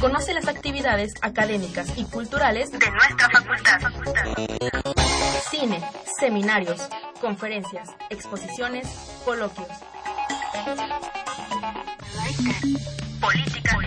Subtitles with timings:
[0.00, 3.80] Conoce las actividades académicas y culturales de nuestra facultad.
[5.50, 5.82] Cine,
[6.20, 6.88] seminarios,
[7.20, 8.86] conferencias, exposiciones,
[9.24, 9.66] coloquios.
[13.20, 13.78] Política.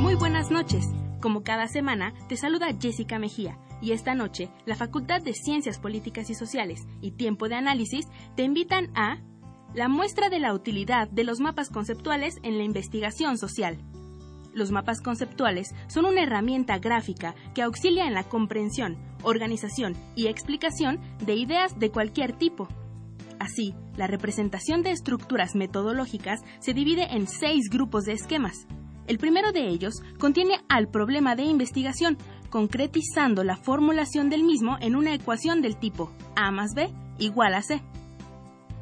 [0.00, 0.86] Muy buenas noches.
[1.20, 6.28] Como cada semana, te saluda Jessica Mejía y esta noche la Facultad de Ciencias Políticas
[6.30, 9.18] y Sociales y Tiempo de Análisis te invitan a
[9.74, 13.76] la muestra de la utilidad de los mapas conceptuales en la investigación social.
[14.54, 21.00] Los mapas conceptuales son una herramienta gráfica que auxilia en la comprensión, organización y explicación
[21.24, 22.68] de ideas de cualquier tipo.
[23.40, 28.68] Así, la representación de estructuras metodológicas se divide en seis grupos de esquemas.
[29.08, 32.16] El primero de ellos contiene al problema de investigación,
[32.48, 37.62] concretizando la formulación del mismo en una ecuación del tipo A más B igual a
[37.62, 37.82] C.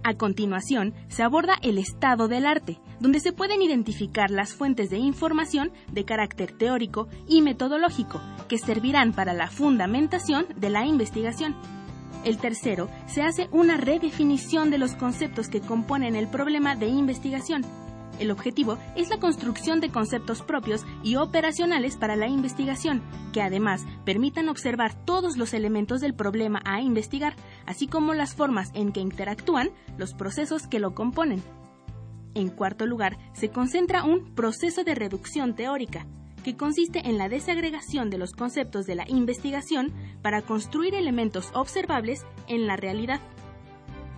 [0.04, 4.98] A continuación, se aborda el estado del arte, donde se pueden identificar las fuentes de
[4.98, 11.54] información de carácter teórico y metodológico que servirán para la fundamentación de la investigación.
[12.24, 17.62] El tercero, se hace una redefinición de los conceptos que componen el problema de investigación,
[18.18, 23.84] el objetivo es la construcción de conceptos propios y operacionales para la investigación, que además
[24.04, 27.34] permitan observar todos los elementos del problema a investigar,
[27.66, 31.42] así como las formas en que interactúan los procesos que lo componen.
[32.34, 36.06] En cuarto lugar, se concentra un proceso de reducción teórica,
[36.42, 42.24] que consiste en la desagregación de los conceptos de la investigación para construir elementos observables
[42.48, 43.20] en la realidad.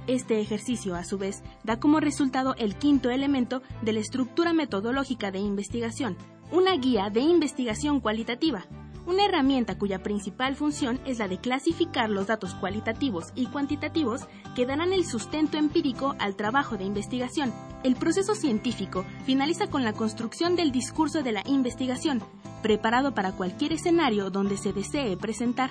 [0.06, 5.30] Este ejercicio, a su vez, da como resultado el quinto elemento de la estructura metodológica
[5.30, 6.16] de investigación,
[6.52, 8.66] una guía de investigación cualitativa,
[9.06, 14.66] una herramienta cuya principal función es la de clasificar los datos cualitativos y cuantitativos que
[14.66, 17.52] darán el sustento empírico al trabajo de investigación.
[17.82, 22.22] El proceso científico finaliza con la construcción del discurso de la investigación,
[22.62, 25.70] preparado para cualquier escenario donde se desee presentar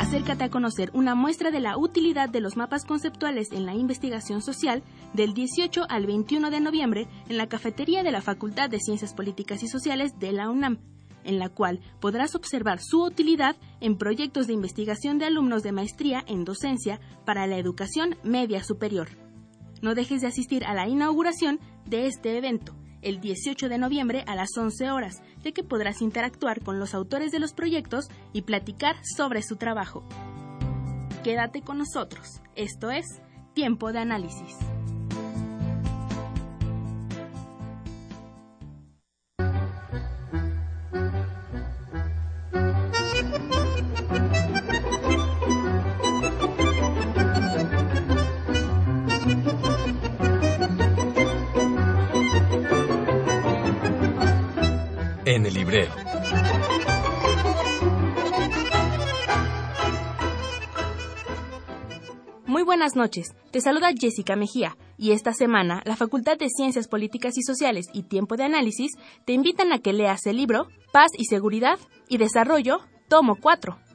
[0.00, 4.40] acércate a conocer una muestra de la utilidad de los mapas conceptuales en la investigación
[4.40, 9.12] social del 18 al 21 de noviembre en la cafetería de la Facultad de Ciencias
[9.12, 10.78] Políticas y Sociales de la UNAM,
[11.22, 16.24] en la cual podrás observar su utilidad en proyectos de investigación de alumnos de maestría
[16.26, 19.08] en docencia para la educación media superior.
[19.82, 24.34] No dejes de asistir a la inauguración de este evento el 18 de noviembre a
[24.34, 28.96] las 11 horas, de que podrás interactuar con los autores de los proyectos y platicar
[29.16, 30.04] sobre su trabajo.
[31.22, 32.40] Quédate con nosotros.
[32.56, 33.06] Esto es
[33.54, 34.56] Tiempo de Análisis.
[55.50, 55.92] El librero.
[62.46, 67.36] Muy buenas noches, te saluda Jessica Mejía y esta semana la Facultad de Ciencias Políticas
[67.38, 68.92] y Sociales y Tiempo de Análisis
[69.24, 71.78] te invitan a que leas el libro Paz y Seguridad
[72.08, 73.89] y Desarrollo, tomo 4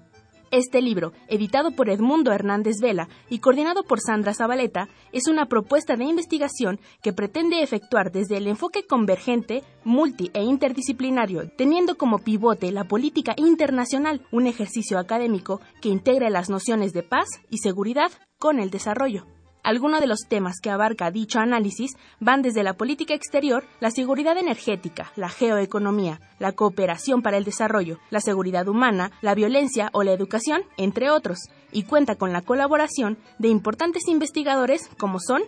[0.56, 5.96] este libro, editado por Edmundo Hernández Vela y coordinado por Sandra Zabaleta, es una propuesta
[5.96, 12.72] de investigación que pretende efectuar desde el enfoque convergente, multi e interdisciplinario, teniendo como pivote
[12.72, 18.60] la política internacional, un ejercicio académico que integre las nociones de paz y seguridad con
[18.60, 19.35] el desarrollo.
[19.66, 24.38] Algunos de los temas que abarca dicho análisis van desde la política exterior, la seguridad
[24.38, 30.12] energética, la geoeconomía, la cooperación para el desarrollo, la seguridad humana, la violencia o la
[30.12, 31.40] educación, entre otros,
[31.72, 35.42] y cuenta con la colaboración de importantes investigadores como son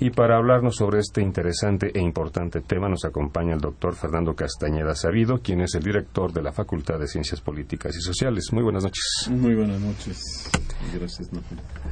[0.00, 4.94] Y para hablarnos sobre este interesante e importante tema nos acompaña el doctor Fernando Castañeda
[4.94, 8.44] Sabido, quien es el director de la Facultad de Ciencias Políticas y Sociales.
[8.52, 9.28] Muy buenas noches.
[9.28, 10.50] Muy buenas noches.
[10.94, 11.28] Gracias,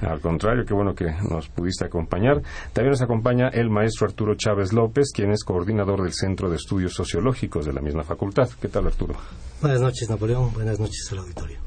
[0.03, 2.43] Al contrario, qué bueno que nos pudiste acompañar.
[2.73, 6.95] También nos acompaña el maestro Arturo Chávez López, quien es coordinador del Centro de Estudios
[6.95, 8.49] Sociológicos de la misma facultad.
[8.61, 9.17] ¿Qué tal, Arturo?
[9.61, 10.53] Buenas noches, Napoleón.
[10.53, 11.59] Buenas noches al auditorio.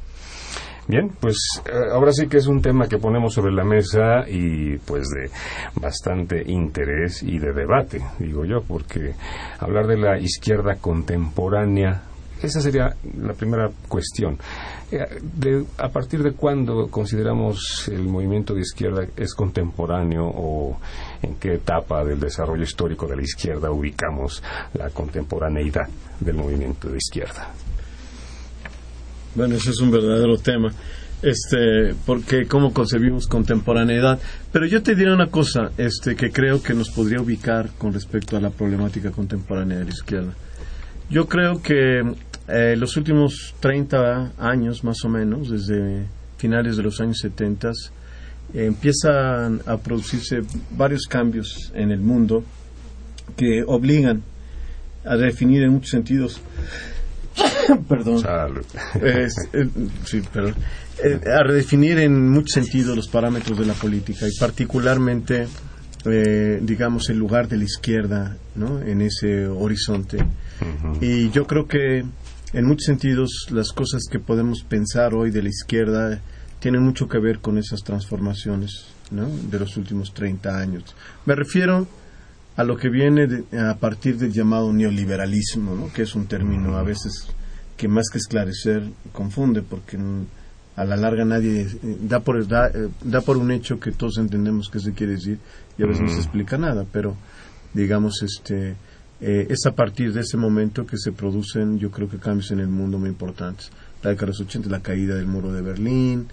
[0.90, 1.38] Bien, pues
[1.68, 5.30] eh, ahora sí que es un tema que ponemos sobre la mesa y pues de
[5.80, 9.14] bastante interés y de debate, digo yo, porque
[9.60, 12.02] hablar de la izquierda contemporánea,
[12.42, 14.40] esa sería la primera cuestión.
[14.92, 20.80] Eh, ¿A partir de cuándo consideramos el movimiento de izquierda es contemporáneo o
[21.22, 24.42] en qué etapa del desarrollo histórico de la izquierda ubicamos
[24.74, 25.88] la contemporaneidad
[26.20, 27.54] del movimiento de izquierda?
[29.36, 30.72] Bueno, ese es un verdadero tema.
[31.22, 34.20] Este, porque cómo concebimos contemporaneidad.
[34.52, 38.38] Pero yo te diré una cosa, este, que creo que nos podría ubicar con respecto
[38.38, 40.34] a la problemática contemporánea de la izquierda.
[41.10, 42.02] Yo creo que
[42.48, 46.06] eh, los últimos 30 años, más o menos, desde
[46.38, 47.72] finales de los años 70,
[48.54, 50.42] empiezan a producirse
[50.72, 52.44] varios cambios en el mundo
[53.36, 54.24] que obligan
[55.06, 56.42] a definir en muchos sentidos
[57.88, 58.24] perdón.
[59.02, 59.28] Eh,
[60.06, 60.56] sí, perdón.
[61.04, 65.48] Eh, a redefinir en muchos sentidos los parámetros de la política y particularmente,
[66.06, 68.82] eh, digamos, el lugar de la izquierda ¿no?
[68.82, 70.18] en ese horizonte.
[71.00, 72.04] Y yo creo que
[72.52, 76.20] en muchos sentidos las cosas que podemos pensar hoy de la izquierda
[76.60, 79.30] tienen mucho que ver con esas transformaciones ¿no?
[79.30, 80.96] de los últimos 30 años.
[81.26, 81.88] Me refiero
[82.60, 85.94] a lo que viene a partir del llamado neoliberalismo, ¿no?
[85.94, 87.28] que es un término a veces
[87.78, 88.84] que más que esclarecer
[89.14, 89.98] confunde, porque
[90.76, 94.18] a la larga nadie eh, da por, da, eh, da por un hecho que todos
[94.18, 95.40] entendemos qué se quiere decir
[95.78, 97.16] y a veces no se explica nada, pero
[97.74, 98.76] digamos, este,
[99.22, 102.60] eh, es a partir de ese momento que se producen, yo creo que cambios en
[102.60, 103.72] el mundo muy importantes.
[104.04, 106.28] La década de los 80, la caída del muro de Berlín,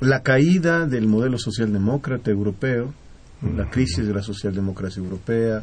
[0.00, 2.92] la caída del modelo socialdemócrata europeo,
[3.42, 5.62] la crisis de la socialdemocracia europea,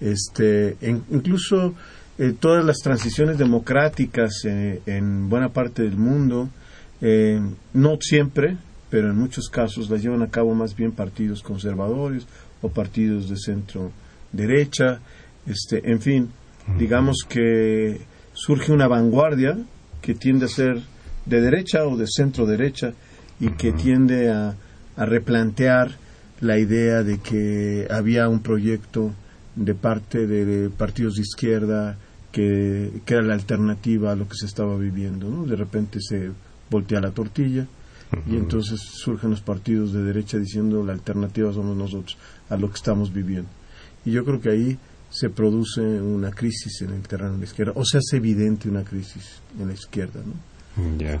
[0.00, 0.76] este,
[1.10, 1.74] incluso
[2.18, 6.48] eh, todas las transiciones democráticas eh, en buena parte del mundo,
[7.00, 7.40] eh,
[7.74, 8.56] no siempre,
[8.90, 12.26] pero en muchos casos las llevan a cabo más bien partidos conservadores
[12.62, 13.92] o partidos de centro
[14.32, 15.00] derecha,
[15.46, 16.28] este, en fin,
[16.78, 18.00] digamos que
[18.32, 19.58] surge una vanguardia
[20.00, 20.80] que tiende a ser
[21.26, 22.92] de derecha o de centro derecha
[23.40, 24.54] y que tiende a
[24.96, 25.96] replantear
[26.40, 29.12] la idea de que había un proyecto
[29.56, 31.98] de parte de partidos de izquierda
[32.30, 35.28] que, era la alternativa a lo que se estaba viviendo.
[35.28, 35.44] ¿no?
[35.44, 36.30] De repente se
[36.70, 37.66] voltea la tortilla
[38.26, 42.16] y entonces surgen los partidos de derecha diciendo la alternativa somos nosotros
[42.48, 43.50] a lo que estamos viviendo.
[44.04, 44.78] Y yo creo que ahí
[45.10, 48.84] se produce una crisis en el terreno de la izquierda, o se hace evidente una
[48.84, 50.20] crisis en la izquierda.
[50.24, 50.34] ¿no?
[50.98, 51.20] Ya.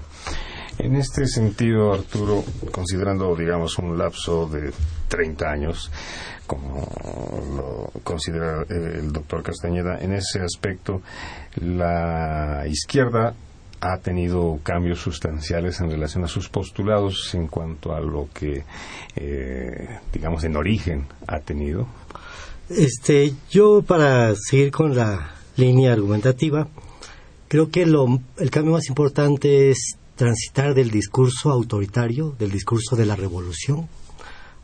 [0.78, 4.72] En este sentido, Arturo, considerando, digamos, un lapso de
[5.08, 5.90] 30 años,
[6.46, 6.86] como
[7.56, 11.02] lo considera eh, el doctor Castañeda, en ese aspecto,
[11.56, 13.34] la izquierda
[13.80, 18.64] ha tenido cambios sustanciales en relación a sus postulados en cuanto a lo que,
[19.16, 21.86] eh, digamos, en origen ha tenido.
[22.70, 26.68] Este, yo para seguir con la línea argumentativa,
[27.48, 33.16] creo que el cambio más importante es transitar del discurso autoritario, del discurso de la
[33.16, 33.88] revolución,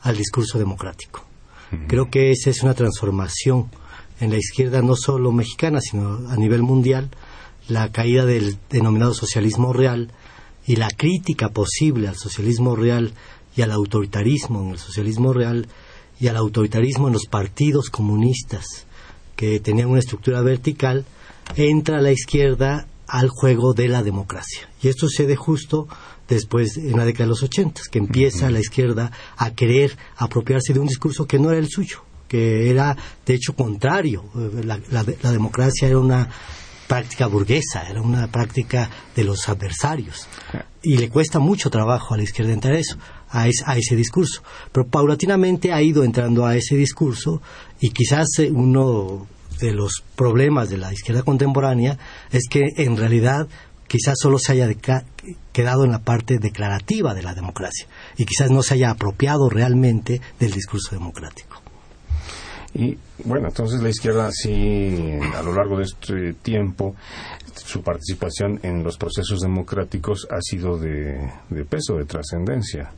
[0.02, 1.24] al discurso democrático.
[1.88, 3.68] Creo que esa es una transformación
[4.20, 7.10] en la izquierda no solo mexicana, sino a nivel mundial,
[7.68, 10.12] la caída del denominado socialismo real
[10.66, 13.12] y la crítica posible al socialismo real
[13.56, 15.66] y al autoritarismo en el socialismo real
[16.20, 18.86] y al autoritarismo en los partidos comunistas
[19.36, 21.04] que tenían una estructura vertical,
[21.56, 24.68] entra la izquierda al juego de la democracia.
[24.82, 25.88] Y esto sucede justo
[26.28, 30.80] después, en la década de los ochentas, que empieza la izquierda a querer apropiarse de
[30.80, 32.96] un discurso que no era el suyo, que era
[33.26, 34.24] de hecho contrario.
[34.64, 36.28] La, democracia era una
[36.88, 40.26] práctica burguesa, era una práctica de los adversarios.
[40.82, 42.96] Y le cuesta mucho trabajo a la izquierda entrar a eso,
[43.30, 44.42] a, a ese discurso.
[44.72, 47.40] Pero paulatinamente ha ido entrando a ese discurso
[47.80, 49.26] y quizás uno
[49.60, 51.98] de los problemas de la izquierda contemporánea
[52.30, 53.46] es que en realidad
[53.86, 54.68] quizás solo se haya
[55.52, 60.20] quedado en la parte declarativa de la democracia y quizás no se haya apropiado realmente
[60.38, 61.64] del discurso democrático.
[62.74, 66.96] Y bueno, entonces la izquierda sí, a lo largo de este tiempo,
[67.54, 71.30] su participación en los procesos democráticos ha sido de,
[71.68, 72.90] peso, de trascendencia.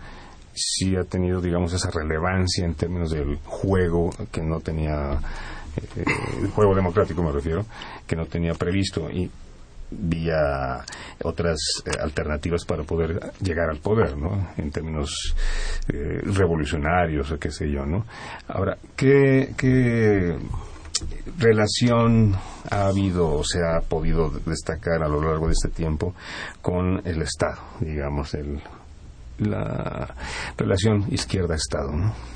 [0.54, 5.20] Sí ha tenido, digamos, esa relevancia en términos del juego que no tenía,
[5.96, 7.64] el juego democrático me refiero,
[8.06, 9.10] que no tenía previsto.
[9.10, 9.30] Y
[9.90, 10.84] vía
[11.22, 14.48] otras eh, alternativas para poder llegar al poder, ¿no?
[14.56, 15.34] En términos
[15.88, 18.04] eh, revolucionarios o qué sé yo, ¿no?
[18.48, 20.36] Ahora, ¿qué, ¿qué
[21.38, 22.34] relación
[22.70, 26.14] ha habido o se ha podido destacar a lo largo de este tiempo
[26.62, 28.60] con el Estado, digamos, el,
[29.38, 30.14] la
[30.56, 32.35] relación izquierda-Estado, ¿no?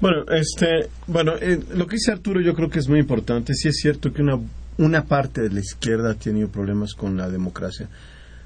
[0.00, 3.54] Bueno, este, bueno, eh, lo que dice Arturo yo creo que es muy importante.
[3.54, 4.38] Sí es cierto que una
[4.78, 7.88] una parte de la izquierda ha tenido problemas con la democracia.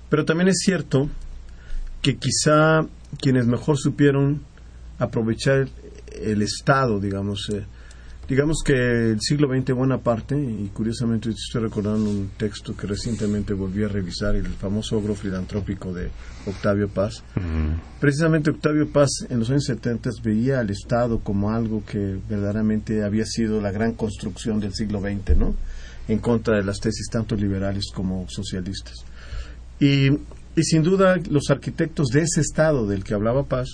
[0.09, 1.09] Pero también es cierto
[2.03, 2.87] que quizá
[3.21, 4.43] quienes mejor supieron
[4.99, 5.69] aprovechar
[6.13, 7.65] el Estado, digamos, eh,
[8.31, 13.55] digamos que el siglo XX buena parte, y curiosamente estoy recordando un texto que recientemente
[13.55, 16.11] volví a revisar, el famoso ogro filantrópico de
[16.47, 17.25] Octavio Paz.
[17.99, 23.27] Precisamente Octavio Paz en los años 70 veía al Estado como algo que verdaderamente había
[23.27, 25.57] sido la gran construcción del siglo XX, ¿no?
[26.07, 28.95] en contra de las tesis tanto liberales como socialistas.
[29.81, 33.71] Y, y sin duda los arquitectos de ese Estado del que hablaba Paz,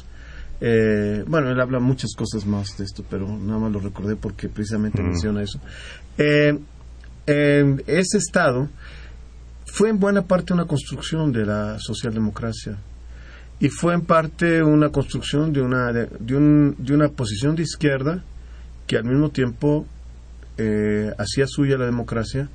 [0.60, 4.48] eh, bueno, él habla muchas cosas más de esto, pero nada más lo recordé porque
[4.48, 5.60] precisamente menciona eso.
[6.18, 6.58] Eh,
[7.26, 8.68] ese Estado
[9.66, 12.78] fue en buena parte una construcción de la socialdemocracia
[13.58, 18.22] y fue en parte una construcción de una, de, un, de una posición de izquierda
[18.86, 19.86] que al mismo tiempo
[20.58, 22.48] eh, hacía suya la democracia,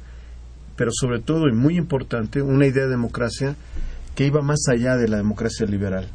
[0.76, 3.56] pero sobre todo, y muy importante, una idea de democracia
[4.16, 6.08] que iba más allá de la democracia liberal.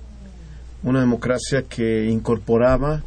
[0.83, 3.03] Una democracia que incorporaba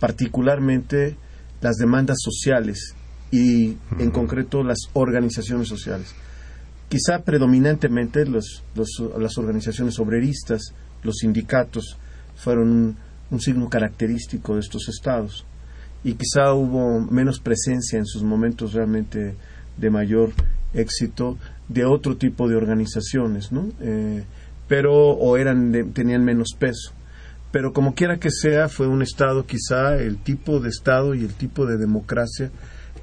[0.00, 1.16] particularmente
[1.60, 2.94] las demandas sociales
[3.30, 6.14] y en concreto las organizaciones sociales.
[6.88, 10.72] Quizá predominantemente las organizaciones obreristas,
[11.02, 11.98] los sindicatos,
[12.36, 12.96] fueron
[13.30, 15.44] un signo característico de estos estados
[16.04, 19.34] y quizá hubo menos presencia en sus momentos realmente
[19.76, 20.32] de mayor
[20.72, 21.36] éxito
[21.68, 23.68] de otro tipo de organizaciones, ¿no?
[23.80, 24.24] Eh,
[24.66, 26.92] pero o eran tenían menos peso.
[27.50, 31.34] Pero como quiera que sea, fue un Estado quizá el tipo de Estado y el
[31.34, 32.50] tipo de democracia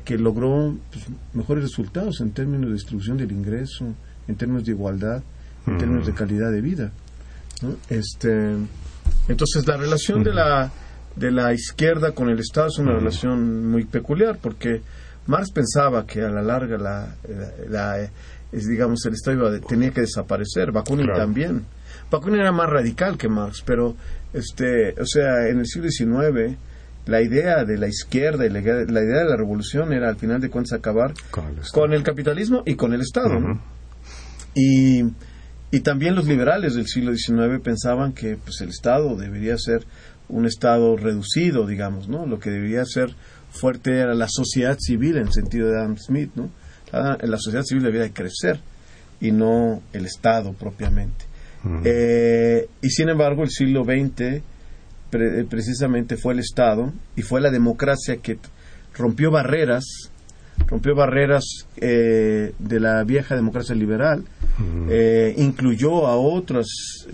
[0.04, 3.86] que logró pues, mejores resultados en términos de distribución del ingreso,
[4.28, 5.24] en términos de igualdad,
[5.66, 6.92] en términos de calidad de vida.
[7.90, 8.56] Este,
[9.28, 10.72] entonces la relación de la
[11.16, 14.82] de la izquierda con el Estado es una relación muy peculiar porque
[15.28, 17.16] Marx pensaba que a la larga la,
[17.70, 18.10] la,
[18.52, 20.72] digamos el Estado tenía que desaparecer.
[20.72, 21.66] Bakunin también.
[22.12, 23.96] Bakunin era más radical que Marx pero
[24.34, 26.58] este o sea en el siglo XIX
[27.08, 30.50] la idea de la izquierda y la, idea de la revolución era al final de
[30.50, 31.14] cuentas acabar
[31.72, 33.34] con el, capitalismo y con el Estado
[34.56, 35.04] y
[35.72, 39.86] y también los liberales del siglo XIX pensaban que pues el Estado debería ser
[40.30, 42.26] un Estado reducido, digamos, ¿no?
[42.26, 43.14] Lo que debería ser
[43.50, 46.50] fuerte era la sociedad civil en sentido de Adam Smith, ¿no?
[46.96, 48.60] La, sociedad civil debería crecer
[49.20, 51.26] y no el Estado propiamente.
[51.84, 54.42] Eh, y sin embargo, el siglo XX
[55.50, 58.38] precisamente fue el Estado y fue la democracia que
[58.94, 60.12] rompió barreras
[60.68, 64.24] rompió barreras eh, de la vieja democracia liberal,
[64.90, 66.68] eh, incluyó a otras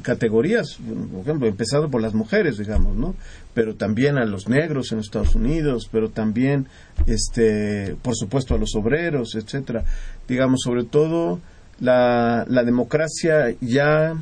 [0.04, 0.78] categorías,
[1.12, 3.16] por ejemplo, empezando por las mujeres, digamos, ¿no?
[3.54, 6.68] Pero también a los negros en Estados Unidos, pero también,
[7.08, 9.84] este, por supuesto, a los obreros, etcétera.
[10.28, 11.40] Digamos, sobre todo
[11.80, 14.14] la, la democracia ya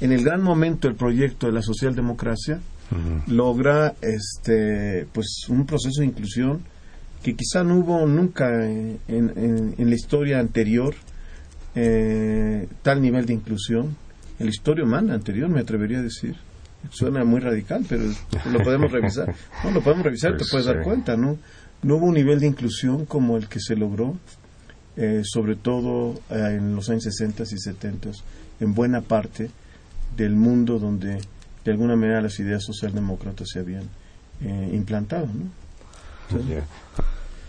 [0.00, 2.60] en el gran momento del proyecto de la socialdemocracia
[3.26, 6.60] logra, este, pues, un proceso de inclusión
[7.24, 10.94] que quizá no hubo nunca en, en, en la historia anterior
[11.74, 13.96] eh, tal nivel de inclusión
[14.38, 16.36] en la historia humana anterior, me atrevería a decir.
[16.90, 18.04] Suena muy radical, pero
[18.52, 19.34] lo podemos revisar.
[19.64, 21.38] No, lo podemos revisar, te Pues, puedes dar cuenta, ¿no?
[21.82, 24.16] No hubo un nivel de inclusión como el que se logró,
[24.96, 28.10] eh, sobre todo eh, en los años 60 y 70,
[28.60, 29.50] en buena parte
[30.14, 31.20] del mundo donde
[31.64, 33.84] de alguna manera las ideas socialdemócratas se habían
[34.42, 35.63] eh, implantado, ¿no?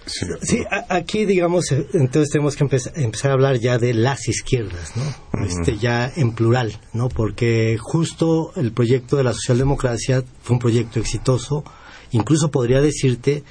[0.08, 3.96] Sí, Sí, a- aquí digamos, eh, entonces tenemos que empezar, empezar a hablar ya de
[3.96, 5.04] las izquierdas, ¿no?
[5.44, 7.10] Este ya en plural, ¿no?
[7.10, 11.64] Porque justo el proyecto de la socialdemocracia fue un proyecto exitoso,
[12.12, 13.44] incluso podría decirte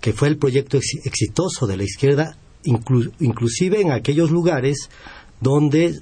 [0.00, 4.88] que fue el proyecto ex- exitoso de la izquierda, inclu- inclusive en aquellos lugares
[5.42, 6.00] donde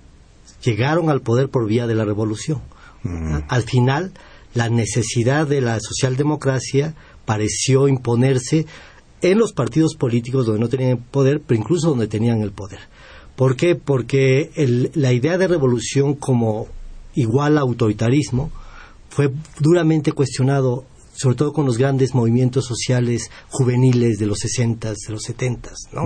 [0.63, 2.63] llegaron al poder por vía de la revolución.
[3.49, 4.13] Al final,
[4.55, 6.95] la necesidad de la socialdemocracia
[7.27, 8.65] pareció imponerse
[9.21, 12.79] en los partidos políticos donde no tenían poder, pero incluso donde tenían el poder.
[13.35, 13.75] ¿Por qué?
[13.75, 16.69] Porque el- la idea de revolución como
[17.15, 18.51] igual a autoritarismo
[19.11, 19.31] fue
[19.61, 25.23] duramente cuestionado, sobre todo con los grandes movimientos sociales juveniles de los 60 de los
[25.23, 26.03] 70 ¿no?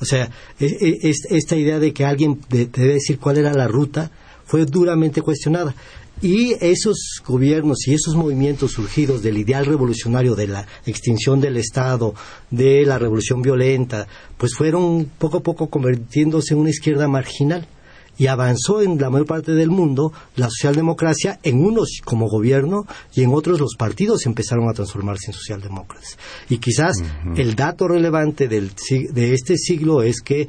[0.00, 3.52] O sea, e- e- es- esta idea de que alguien te debe decir cuál era
[3.54, 4.10] la ruta
[4.44, 5.74] fue duramente cuestionada.
[6.20, 12.14] Y esos gobiernos y esos movimientos surgidos del ideal revolucionario de la extinción del Estado,
[12.50, 14.06] de la revolución violenta,
[14.36, 17.66] pues fueron poco a poco convirtiéndose en una izquierda marginal.
[18.20, 22.84] Y avanzó en la mayor parte del mundo la socialdemocracia, en unos como gobierno
[23.14, 26.18] y en otros los partidos empezaron a transformarse en socialdemócratas.
[26.48, 26.96] Y quizás
[27.36, 28.72] el dato relevante del,
[29.12, 30.48] de este siglo es que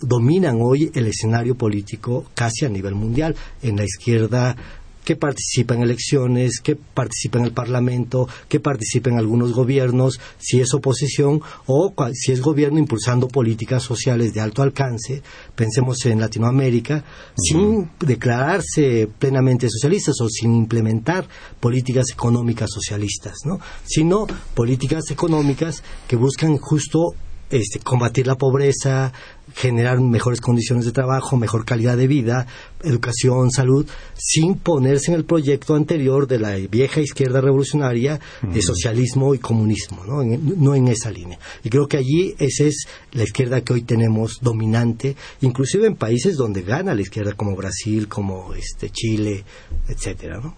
[0.00, 4.56] dominan hoy el escenario político casi a nivel mundial en la izquierda
[5.04, 10.60] que participa en elecciones, que participa en el Parlamento, que participa en algunos gobiernos, si
[10.60, 15.22] es oposición o si es gobierno impulsando políticas sociales de alto alcance,
[15.54, 17.04] pensemos en Latinoamérica,
[17.36, 21.26] sin declararse plenamente socialistas o sin implementar
[21.60, 23.60] políticas económicas socialistas, ¿no?
[23.84, 27.14] sino políticas económicas que buscan justo
[27.52, 29.12] este, combatir la pobreza,
[29.54, 32.46] generar mejores condiciones de trabajo, mejor calidad de vida,
[32.84, 39.34] educación, salud, sin ponerse en el proyecto anterior de la vieja izquierda revolucionaria de socialismo
[39.34, 40.22] y comunismo, ¿no?
[40.22, 41.38] En, no en esa línea.
[41.62, 46.36] Y creo que allí esa es la izquierda que hoy tenemos dominante, inclusive en países
[46.36, 49.44] donde gana la izquierda como Brasil, como este Chile,
[49.88, 50.54] etcétera, ¿no?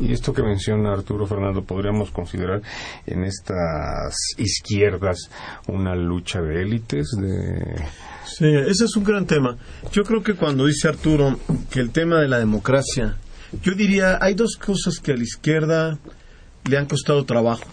[0.00, 2.60] Y esto que menciona Arturo Fernando, podríamos considerar
[3.06, 5.30] en estas izquierdas
[5.68, 7.84] una lucha de élites, de...
[8.26, 9.56] Sí, ese es un gran tema.
[9.92, 11.38] Yo creo que cuando dice Arturo
[11.70, 13.16] que el tema de la democracia,
[13.62, 15.98] yo diría, hay dos cosas que a la izquierda
[16.68, 17.64] le han costado trabajo.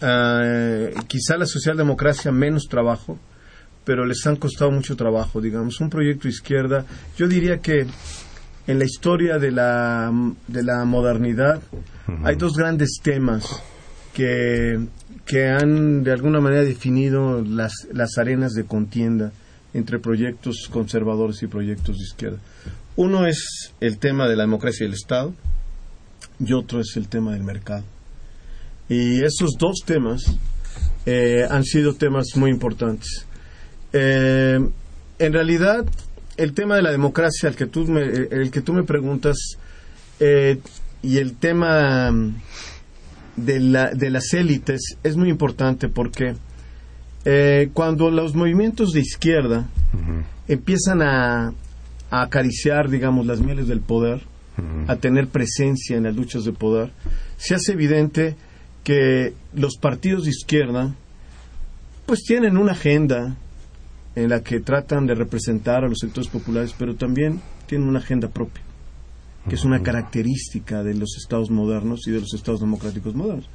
[0.00, 3.18] Ah, quizá la socialdemocracia menos trabajo,
[3.84, 5.80] pero les han costado mucho trabajo, digamos.
[5.80, 7.86] Un proyecto de izquierda, yo diría que
[8.66, 10.12] en la historia de la,
[10.46, 11.60] de la modernidad
[12.24, 13.62] hay dos grandes temas
[14.12, 14.78] que,
[15.26, 19.32] que han de alguna manera definido las, las arenas de contienda
[19.74, 22.38] entre proyectos conservadores y proyectos de izquierda.
[22.96, 25.34] Uno es el tema de la democracia y el Estado
[26.38, 27.84] y otro es el tema del mercado.
[28.88, 30.22] Y esos dos temas
[31.06, 33.26] eh, han sido temas muy importantes.
[33.92, 34.58] Eh,
[35.18, 35.86] en realidad,
[36.36, 39.36] el tema de la democracia, el que tú me, el que tú me preguntas,
[40.20, 40.58] eh,
[41.02, 42.12] y el tema
[43.36, 46.34] de, la, de las élites es muy importante porque
[47.24, 49.68] eh, cuando los movimientos de izquierda
[50.48, 51.52] empiezan a,
[52.10, 54.22] a acariciar, digamos, las mieles del poder,
[54.86, 56.92] a tener presencia en las luchas de poder,
[57.36, 58.36] se hace evidente
[58.84, 60.94] que los partidos de izquierda
[62.06, 63.36] pues tienen una agenda
[64.14, 68.28] en la que tratan de representar a los sectores populares, pero también tienen una agenda
[68.28, 68.62] propia,
[69.48, 73.48] que es una característica de los estados modernos y de los estados democráticos modernos.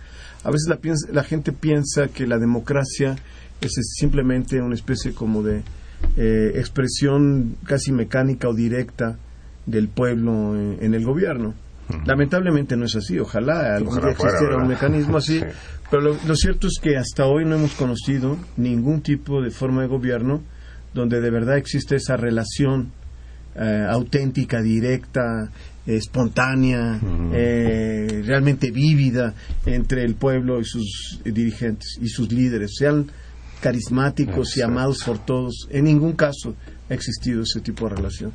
[0.43, 3.15] A veces la, piensa- la gente piensa que la democracia
[3.61, 5.63] es simplemente una especie como de
[6.15, 9.17] eh, expresión casi mecánica o directa
[9.65, 11.53] del pueblo en, en el gobierno.
[12.05, 13.17] Lamentablemente no es así.
[13.17, 15.41] Ojalá algún día existiera un mecanismo así.
[15.89, 19.87] Pero lo, cierto es que hasta hoy no hemos conocido ningún tipo de forma de
[19.87, 20.41] gobierno
[20.93, 22.91] donde de verdad existe esa relación
[23.55, 25.49] eh, auténtica, directa,
[25.95, 26.99] espontánea,
[27.33, 29.33] eh, realmente vívida
[29.65, 33.07] entre el pueblo y sus dirigentes y sus líderes, sean
[33.61, 35.67] carismáticos y amados por todos.
[35.71, 36.55] En ningún caso
[36.89, 38.33] ha existido ese tipo de relación.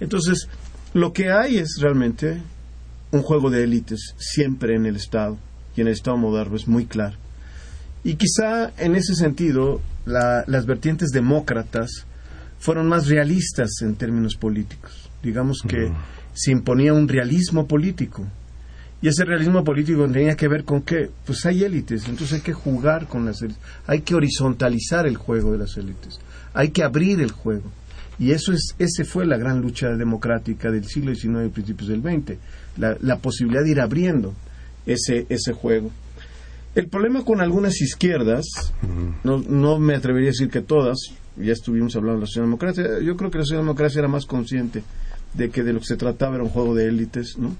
[0.00, 0.48] Entonces,
[0.92, 2.40] lo que hay es realmente
[3.10, 5.36] un juego de élites siempre en el Estado
[5.76, 7.16] y en el Estado moderno es muy claro.
[8.04, 12.06] Y quizá en ese sentido las vertientes demócratas
[12.58, 15.10] fueron más realistas en términos políticos.
[15.22, 15.90] Digamos que
[16.34, 18.26] se imponía un realismo político.
[19.00, 22.52] Y ese realismo político tenía que ver con que, pues hay élites, entonces hay que
[22.52, 26.18] jugar con las élites, hay que horizontalizar el juego de las élites,
[26.54, 27.70] hay que abrir el juego.
[28.18, 32.00] Y eso es, ese fue la gran lucha democrática del siglo XIX y principios del
[32.00, 32.38] XX,
[32.78, 34.32] la, posibilidad de ir abriendo
[34.86, 35.90] ese, ese juego.
[36.74, 38.72] El problema con algunas izquierdas,
[39.22, 40.96] no, no me atrevería a decir que todas,
[41.36, 44.82] ya estuvimos hablando de la socialdemocracia, yo creo que la socialdemocracia era más consciente
[45.34, 47.56] de que de lo que se trataba era un juego de élites, ¿no?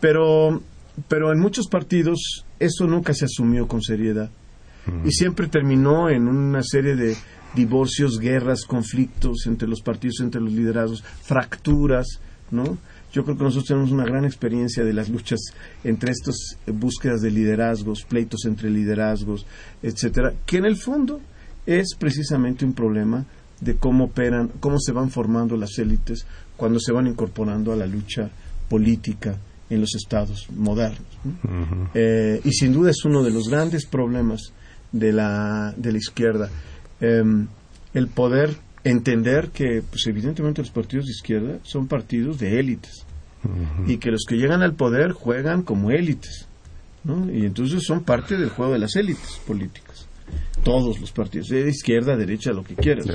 [0.00, 0.60] Pero,
[1.08, 4.30] pero en muchos partidos eso nunca se asumió con seriedad.
[5.04, 7.16] Y siempre terminó en una serie de
[7.54, 12.18] divorcios, guerras, conflictos entre los partidos, entre los liderazgos, fracturas,
[12.50, 12.78] ¿no?
[13.12, 15.38] Yo creo que nosotros tenemos una gran experiencia de las luchas
[15.84, 19.46] entre estas búsquedas de liderazgos, pleitos entre liderazgos,
[19.82, 21.20] etcétera, que en el fondo
[21.66, 23.26] es precisamente un problema
[23.62, 27.86] de cómo operan, cómo se van formando las élites cuando se van incorporando a la
[27.86, 28.28] lucha
[28.68, 29.36] política
[29.70, 31.06] en los estados modernos.
[31.94, 34.52] Eh, y sin duda es uno de los grandes problemas
[34.90, 36.50] de la, de la izquierda.
[37.00, 37.46] Em,
[37.94, 43.06] el poder entender que, pues evidentemente los partidos de izquierda son partidos de élites
[43.86, 46.46] y que los que llegan al poder juegan como élites,
[47.32, 50.06] Y entonces son parte del juego de las élites políticas
[50.62, 53.06] todos los partidos, de izquierda, derecha, lo que quieras.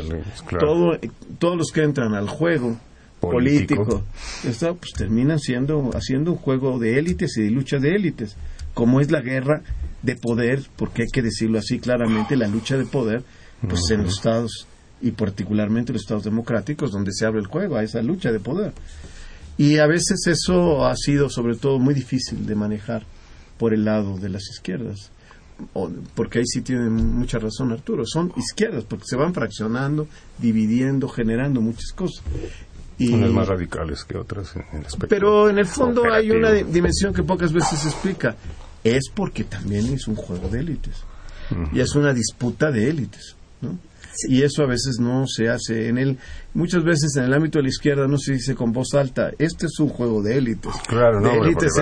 [0.60, 0.98] Todo,
[1.40, 2.78] todos los que entran al juego
[3.20, 4.04] político,
[4.44, 8.36] pues terminan siendo haciendo un juego de élites y de lucha de élites,
[8.74, 9.64] como es la guerra
[10.04, 13.24] de poder, porque hay que decirlo así claramente, la lucha de poder,
[13.68, 14.68] pues en los estados
[15.02, 18.74] y particularmente los estados democráticos donde se abre el juego a esa lucha de poder.
[19.58, 23.04] Y a veces eso ha sido sobre todo muy difícil de manejar
[23.58, 25.12] por el lado de las izquierdas
[26.16, 31.62] porque ahí sí tiene mucha razón Arturo, son izquierdas, porque se van fraccionando, dividiendo, generando
[31.62, 32.24] muchas cosas.
[33.00, 36.52] Y, Unas más radicales que otras en el aspecto Pero en el fondo hay una
[36.52, 38.36] dimensión que pocas veces se explica.
[38.84, 41.04] Es porque también es un juego de élites.
[41.74, 43.36] Y es una disputa de élites.
[44.30, 45.90] Y eso a veces no se hace.
[45.90, 46.18] en el
[46.54, 49.68] Muchas veces en el ámbito de la izquierda no se dice con voz alta, este
[49.68, 50.74] es un juego de élites.
[50.88, 51.72] Claro, no, de élites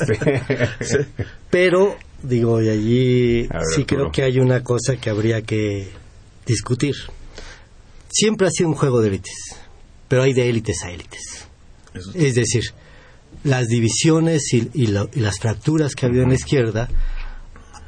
[0.00, 1.06] este...
[1.50, 5.88] Pero Digo, y allí sí creo que hay una cosa que habría que
[6.46, 6.94] discutir.
[8.10, 9.56] Siempre ha sido un juego de élites,
[10.08, 11.46] pero hay de élites a élites.
[12.14, 12.64] Es decir,
[13.44, 16.88] las divisiones y, las fracturas que ha habido en la izquierda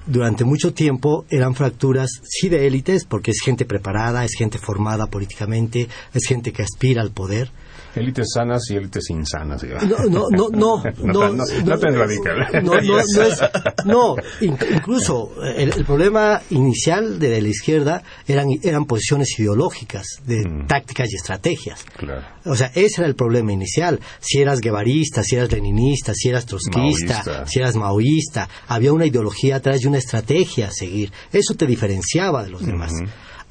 [0.07, 5.07] durante mucho tiempo eran fracturas sí de élites, porque es gente preparada, es gente formada
[5.07, 7.51] políticamente, es gente que aspira al poder,
[7.95, 9.63] Élites sanas y élites insanas.
[9.63, 12.65] No, no, no, no, no, no, tan radical.
[12.65, 13.41] No, no, es,
[13.85, 20.67] no incluso el, problema inicial de la izquierda eran, eran posiciones ideológicas, de mm.
[20.67, 21.85] tácticas y estrategias.
[21.97, 22.23] Claro.
[22.45, 24.01] O sea, ese era el problema inicial.
[24.21, 29.57] Si eras guevarista, si eras leninista, si eras trotskista, si eras maoísta, había una ideología
[29.57, 31.13] atrás y una estrategia a seguir.
[31.33, 32.93] Eso te diferenciaba de los demás.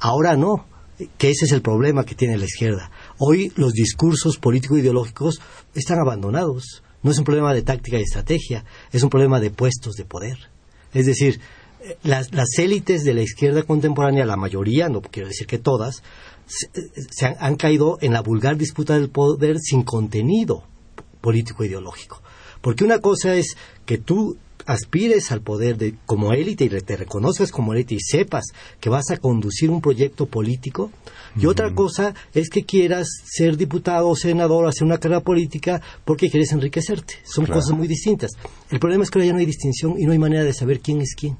[0.00, 0.66] Ahora no,
[1.18, 2.90] que ese es el problema que tiene la izquierda
[3.22, 5.42] Hoy los discursos político-ideológicos
[5.74, 6.82] están abandonados.
[7.02, 10.38] No es un problema de táctica y estrategia, es un problema de puestos de poder.
[10.94, 11.38] Es decir,
[11.82, 16.02] eh, las, élites de la izquierda contemporánea, la mayoría, no quiero decir que todas,
[16.46, 20.64] se, han, han, caído en la vulgar disputa del poder sin contenido
[21.20, 22.22] político-ideológico.
[22.62, 23.54] Porque una cosa es
[23.84, 28.46] que tú aspires al poder de, como élite y te reconozcas como élite y sepas
[28.80, 30.90] que vas a conducir un proyecto político.
[31.36, 36.30] Y otra cosa es que quieras ser diputado o senador, hacer una carrera política porque
[36.30, 37.14] quieres enriquecerte.
[37.24, 38.30] Son cosas muy distintas.
[38.70, 41.00] El problema es que ya no hay distinción y no hay manera de saber quién
[41.00, 41.36] es quién.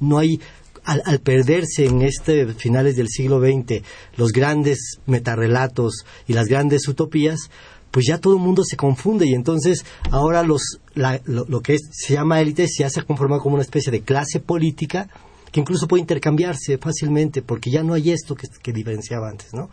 [0.00, 0.40] No hay
[0.84, 3.82] al, al, perderse en este finales del siglo XX
[4.16, 7.50] los grandes metarrelatos y las grandes utopías,
[7.92, 12.40] pues ya todo el mundo se confunde y entonces ahora los, lo, que se llama
[12.40, 15.08] élite se hace conformado como una especie de clase política
[15.52, 19.68] que incluso puede intercambiarse fácilmente porque ya no hay esto que, diferenciaba antes, ¿no?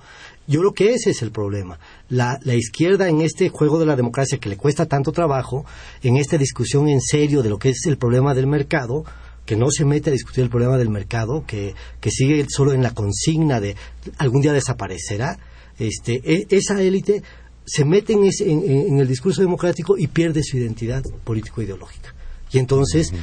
[0.45, 1.79] Yo creo que ese es el problema.
[2.09, 5.65] La, izquierda en este juego de la democracia que le cuesta tanto trabajo,
[6.03, 9.05] en esta discusión en serio de lo que es el problema del mercado,
[9.45, 12.83] que no se mete a discutir el problema del mercado, que, que sigue solo en
[12.83, 13.75] la consigna de
[14.17, 15.39] algún día desaparecerá,
[15.79, 17.23] este, e, esa élite
[17.65, 22.13] se mete en, ese, en, el discurso democrático y pierde su identidad político-ideológica.
[22.51, 23.13] Y entonces.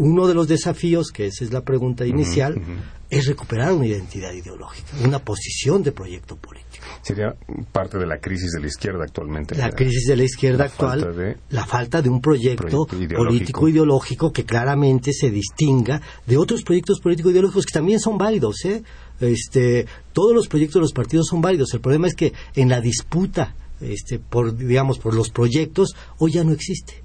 [0.00, 2.76] Uno de los desafíos, que esa es la pregunta inicial, uh -huh.
[3.10, 6.84] es recuperar una identidad ideológica, una posición de proyecto político.
[7.02, 7.34] Sería
[7.70, 9.54] parte de la crisis de la izquierda actualmente.
[9.54, 12.96] La, crisis de la izquierda la actual, falta de, la falta de un proyecto, proyecto
[12.96, 13.24] ideológico.
[13.24, 18.64] político ideológico que claramente se distinga de otros proyectos políticos ideológicos que también son válidos,
[18.64, 18.82] ¿eh?
[19.20, 19.84] Este,
[20.14, 21.74] todos los proyectos de los partidos son válidos.
[21.74, 26.42] El problema es que en la disputa, este, por, digamos, por los proyectos, hoy ya
[26.42, 27.02] no existe.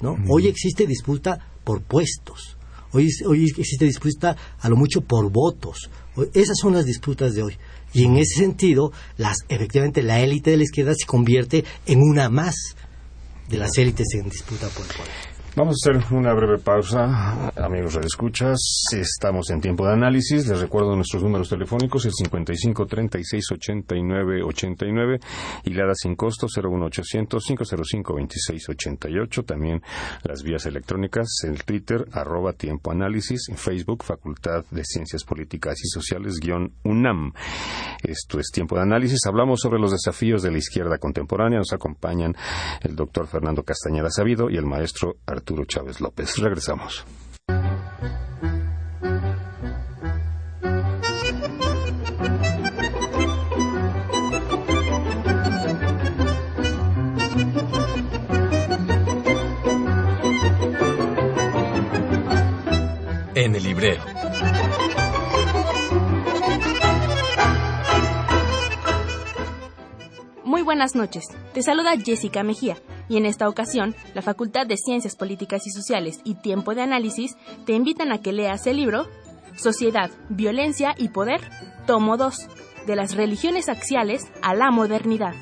[0.00, 0.12] ¿No?
[0.12, 0.26] Uh -huh.
[0.28, 2.56] Hoy existe disputa por puestos.
[2.92, 5.90] Hoy, hoy existe disputa a lo mucho por votos.
[6.14, 7.58] Hoy, esas son las disputas de hoy.
[7.92, 12.28] Y en ese sentido, las, efectivamente, la élite de la izquierda se convierte en una
[12.28, 12.54] más
[13.48, 15.35] de las élites en disputa por el poder.
[15.56, 18.58] Vamos a hacer una breve pausa, amigos de escuchas.
[18.92, 20.46] Estamos en tiempo de análisis.
[20.46, 25.18] Les recuerdo nuestros números telefónicos: el 55 36 89 89
[25.64, 29.42] y la sin costo 01800 505 26 88.
[29.44, 29.80] También
[30.24, 36.38] las vías electrónicas: el Twitter, arroba tiempo análisis, Facebook, Facultad de Ciencias Políticas y Sociales,
[36.38, 37.32] guion UNAM.
[38.02, 39.24] Esto es tiempo de análisis.
[39.24, 41.60] Hablamos sobre los desafíos de la izquierda contemporánea.
[41.60, 42.36] Nos acompañan
[42.82, 45.45] el doctor Fernando Castañeda Sabido y el maestro Arturo.
[45.46, 46.38] Arturo Chávez López.
[46.38, 47.04] Regresamos.
[63.36, 64.02] En el librero.
[70.42, 71.26] Muy buenas noches.
[71.54, 72.76] Te saluda Jessica Mejía
[73.08, 77.36] y en esta ocasión la Facultad de Ciencias Políticas y Sociales y Tiempo de Análisis
[77.64, 79.06] te invitan a que leas el libro
[79.56, 81.40] Sociedad, Violencia y Poder,
[81.86, 82.48] tomo 2,
[82.86, 85.34] de las religiones axiales a la modernidad.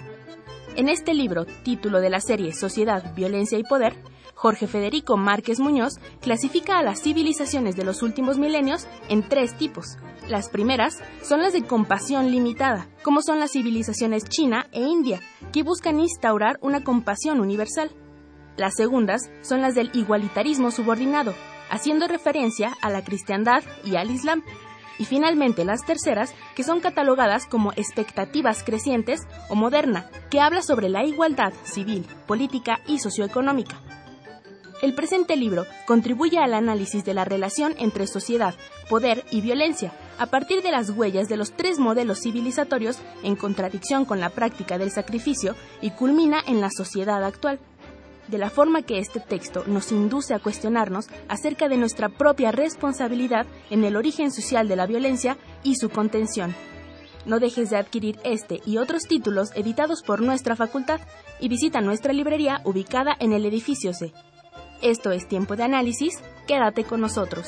[0.76, 3.96] En este libro, título de la serie Sociedad, Violencia y Poder,
[4.44, 9.96] Jorge Federico Márquez Muñoz clasifica a las civilizaciones de los últimos milenios en tres tipos.
[10.28, 15.62] Las primeras son las de compasión limitada, como son las civilizaciones China e India, que
[15.62, 17.90] buscan instaurar una compasión universal.
[18.58, 21.32] Las segundas son las del igualitarismo subordinado,
[21.70, 24.42] haciendo referencia a la cristiandad y al islam.
[24.98, 30.90] Y finalmente las terceras, que son catalogadas como expectativas crecientes o moderna, que habla sobre
[30.90, 33.80] la igualdad civil, política y socioeconómica.
[34.84, 38.54] El presente libro contribuye al análisis de la relación entre sociedad,
[38.90, 44.04] poder y violencia, a partir de las huellas de los tres modelos civilizatorios en contradicción
[44.04, 47.60] con la práctica del sacrificio y culmina en la sociedad actual.
[48.28, 53.46] De la forma que este texto nos induce a cuestionarnos acerca de nuestra propia responsabilidad
[53.70, 56.54] en el origen social de la violencia y su contención.
[57.24, 61.00] No dejes de adquirir este y otros títulos editados por nuestra facultad
[61.40, 64.12] y visita nuestra librería ubicada en el edificio C.
[64.82, 67.46] Esto es Tiempo de Análisis, quédate con nosotros.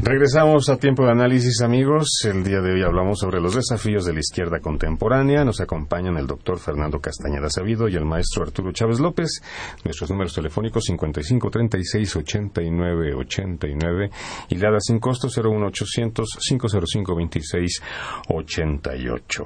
[0.00, 2.20] Regresamos a tiempo de análisis, amigos.
[2.24, 5.44] El día de hoy hablamos sobre los desafíos de la izquierda contemporánea.
[5.44, 9.42] Nos acompañan el doctor Fernando Castañeda Sabido y el maestro Arturo Chávez López.
[9.84, 14.10] Nuestros números telefónicos 55 36 89 89
[14.50, 17.82] y la sin costo 01800 505 26
[18.28, 19.44] 88.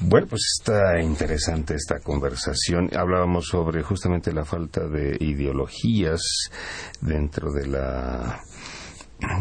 [0.00, 2.90] Bueno, pues está interesante esta conversación.
[2.94, 6.50] Hablábamos sobre justamente la falta de ideologías
[7.00, 8.42] dentro de la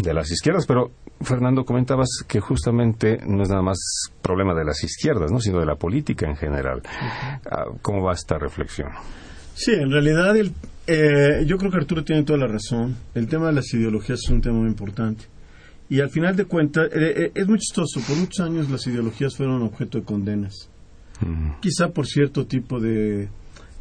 [0.03, 0.91] de las izquierdas, pero
[1.21, 3.77] Fernando, comentabas que justamente no es nada más
[4.21, 5.39] problema de las izquierdas, ¿no?
[5.39, 6.81] sino de la política en general.
[7.81, 8.89] ¿Cómo va esta reflexión?
[9.53, 10.53] Sí, en realidad el,
[10.87, 12.95] eh, yo creo que Arturo tiene toda la razón.
[13.13, 15.25] El tema de las ideologías es un tema muy importante.
[15.89, 17.99] Y al final de cuentas, eh, eh, es muy chistoso.
[18.07, 20.69] Por muchos años las ideologías fueron objeto de condenas.
[21.59, 23.29] Quizá por cierto tipo de,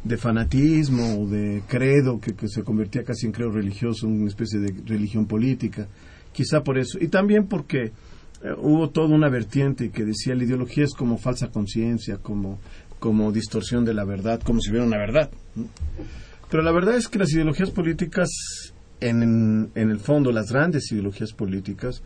[0.03, 4.59] de fanatismo o de credo que, que, se convertía casi en credo religioso, una especie
[4.59, 5.87] de religión política,
[6.33, 6.97] quizá por eso.
[6.99, 7.91] Y también porque
[8.43, 12.59] eh, hubo toda una vertiente que decía la ideología es como falsa conciencia, como,
[12.99, 15.29] como distorsión de la verdad, como si hubiera una verdad.
[16.49, 18.29] Pero la verdad es que las ideologías políticas,
[18.99, 22.01] en, en, en el fondo, las grandes ideologías políticas,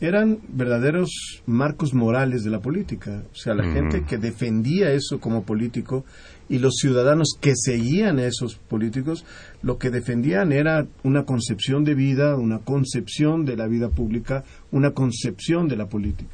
[0.00, 3.22] eran verdaderos marcos morales de la política.
[3.32, 6.04] O sea, la gente que defendía eso como político
[6.48, 9.24] y los ciudadanos que seguían a esos políticos,
[9.62, 14.90] lo que defendían era una concepción de vida, una concepción de la vida pública, una
[14.92, 16.30] concepción de la política.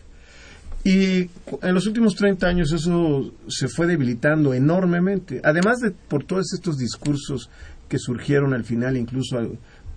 [0.83, 1.29] Y
[1.63, 6.79] en los últimos 30 años eso se fue debilitando enormemente, además de por todos estos
[6.79, 7.51] discursos
[7.89, 9.37] que surgieron al final, incluso,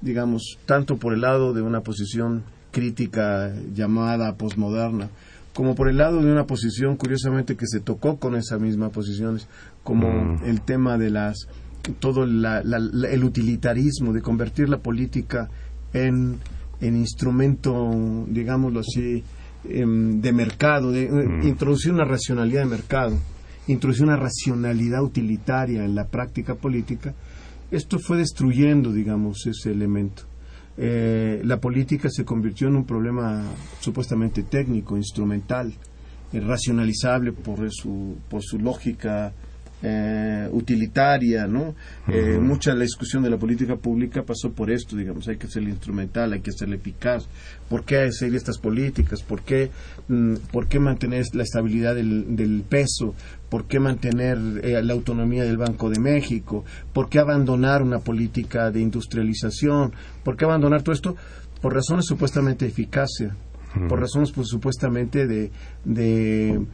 [0.02, 5.10] digamos, tanto por el lado de una posición crítica llamada posmoderna,
[5.54, 9.48] como por el lado de una posición, curiosamente, que se tocó con esas mismas posiciones,
[9.84, 10.44] como Mm.
[10.46, 11.48] el tema de las
[12.00, 15.50] todo la- la- la- el utilitarismo de convertir la política
[15.94, 16.38] en,
[16.80, 19.22] en instrumento, digámoslo así,
[19.70, 23.18] em, de mercado, de eh, introducir una racionalidad de mercado,
[23.68, 27.14] introducir una racionalidad utilitaria en la práctica política,
[27.70, 30.24] esto fue destruyendo, digamos, ese elemento.
[30.78, 33.44] Eh, la política se convirtió en un problema
[33.80, 35.74] supuestamente técnico, instrumental,
[36.32, 39.34] eh, racionalizable por su, por su lógica
[39.86, 41.76] eh, utilitaria, ¿no?
[42.08, 45.48] Eh, mucha de la discusión de la política pública pasó por esto, digamos, hay que
[45.48, 47.28] hacerle instrumental, hay que hacerle eficaz.
[47.68, 49.22] ¿Por qué hacer estas políticas?
[49.22, 49.72] ¿Por qué,
[50.08, 53.14] mm, por qué mantener la estabilidad del, del peso?
[53.54, 56.66] ¿Por qué mantener eh, la autonomía del Banco de México?
[56.92, 59.94] ¿Por qué abandonar una política de industrialización?
[60.24, 61.16] ¿Por qué abandonar todo esto?
[61.62, 63.36] Por razones supuestamente de eficacia,
[63.88, 65.52] por razones pues, supuestamente de,
[65.86, 66.66] de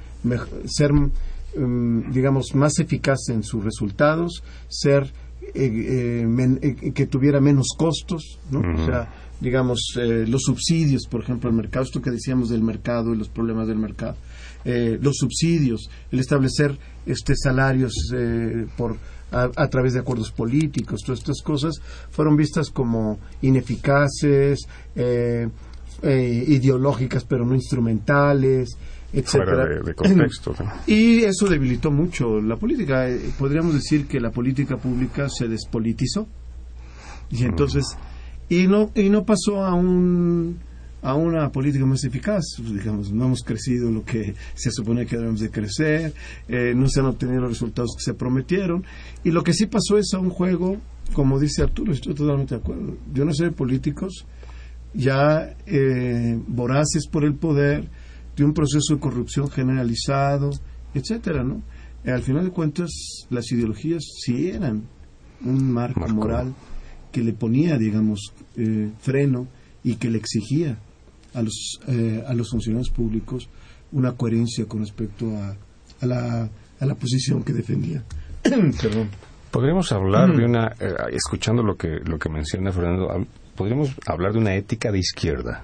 [0.68, 5.04] ser mm, digamos, más eficaz en sus resultados, ser
[5.54, 8.60] eh, eh, men- eh, que tuviera menos costos, ¿no?
[8.60, 9.10] O sea,
[9.42, 13.28] digamos, eh, los subsidios, por ejemplo, al mercado, esto que decíamos del mercado y los
[13.30, 14.16] problemas del mercado,
[14.66, 18.98] eh, los subsidios, el establecer este salarios eh, por
[19.32, 21.76] a, a través de acuerdos políticos, todas estas cosas
[22.10, 25.48] fueron vistas como ineficaces, eh,
[26.02, 28.78] eh, ideológicas pero no instrumentales,
[29.12, 29.56] etcétera.
[29.56, 30.56] Fuera de, de contexto.
[30.60, 30.72] ¿no?
[30.88, 33.10] Y eso debilitó mucho la política.
[33.10, 36.28] Eh, Podríamos decir que la política pública se despolitizó.
[37.32, 37.86] Y entonces,
[38.50, 40.60] y no, y no pasó a un
[41.02, 45.40] a una política más eficaz, digamos, no hemos crecido lo que se supone que debemos
[45.40, 46.14] de crecer,
[46.48, 48.84] eh, no se han obtenido los resultados que se prometieron,
[49.24, 50.78] y lo que sí pasó es a un juego,
[51.14, 54.26] como dice Arturo, estoy totalmente de acuerdo, de una serie de políticos
[54.94, 57.88] ya eh, voraces por el poder,
[58.36, 60.50] de un proceso de corrupción generalizado,
[60.94, 61.62] etcétera, ¿no?
[62.04, 62.90] Eh, al final de cuentas,
[63.30, 64.84] las ideologías sí eran
[65.44, 66.16] un marco, Marco.
[66.16, 66.56] moral
[67.12, 69.48] que le ponía, digamos, eh, freno
[69.84, 70.78] y que le exigía
[71.34, 73.50] a los, eh, a los funcionarios públicos
[73.92, 75.56] una coherencia con respecto a,
[76.02, 78.04] a, la, a la posición que defendía.
[78.44, 79.10] Perdón.
[79.52, 84.40] Podríamos hablar de una, eh, escuchando lo que, lo que menciona Fernando, podríamos hablar de
[84.40, 85.64] una ética de izquierda.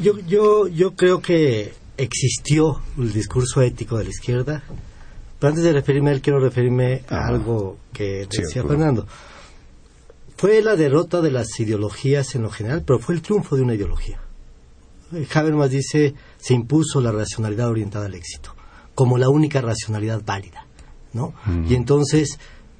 [0.00, 4.62] Yo, yo, yo creo que existió el discurso ético de la izquierda,
[5.38, 8.70] pero antes de referirme a él, quiero referirme a Ah, algo que decía cierto.
[8.70, 9.06] Fernando.
[10.36, 13.74] Fue la derrota de las ideologías en lo general, pero fue el triunfo de una
[13.74, 14.20] ideología.
[15.32, 18.54] Habermas dice, se impuso la racionalidad orientada al éxito,
[18.94, 20.66] como la única racionalidad válida,
[21.12, 21.34] ¿no?
[21.68, 22.38] Y entonces,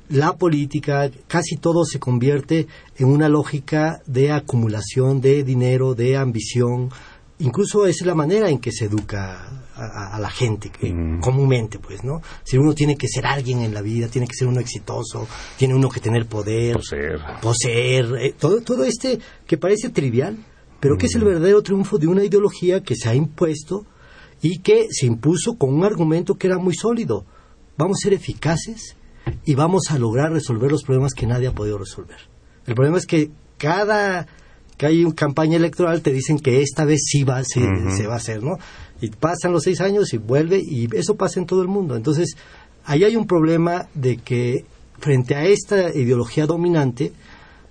[0.09, 2.67] la política, casi todo se convierte
[2.99, 6.91] en una lógica de acumulación de dinero, de ambición,
[7.39, 12.23] incluso es la manera en que se educa a, la gente que, comúnmente pues no
[12.45, 15.75] si uno tiene que ser alguien en la vida tiene que ser uno exitoso tiene
[15.75, 17.21] uno que tener poder Poseer.
[17.43, 20.39] poseer eh, todo todo este que parece trivial
[20.85, 23.87] pero que es el verdadero triunfo de una ideología que se ha impuesto
[24.43, 27.25] y que se impuso con un argumento que era muy sólido.
[27.79, 28.95] Vamos a ser eficaces
[29.47, 32.19] y vamos a lograr resolver los problemas que nadie ha podido resolver.
[32.67, 34.27] El problema es que cada
[34.77, 37.63] que hay una campaña electoral te dicen que esta vez sí va, se,
[37.97, 38.59] se va a hacer, ¿no?
[39.01, 41.97] Y pasan los seis años y vuelve y eso pasa en todo el mundo.
[41.97, 42.37] Entonces,
[42.85, 44.67] ahí hay un problema de que
[44.99, 47.15] frente a esta ideología dominante,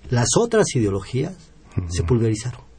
[0.09, 1.35] las otras ideologías
[1.89, 2.72] se pulverizaron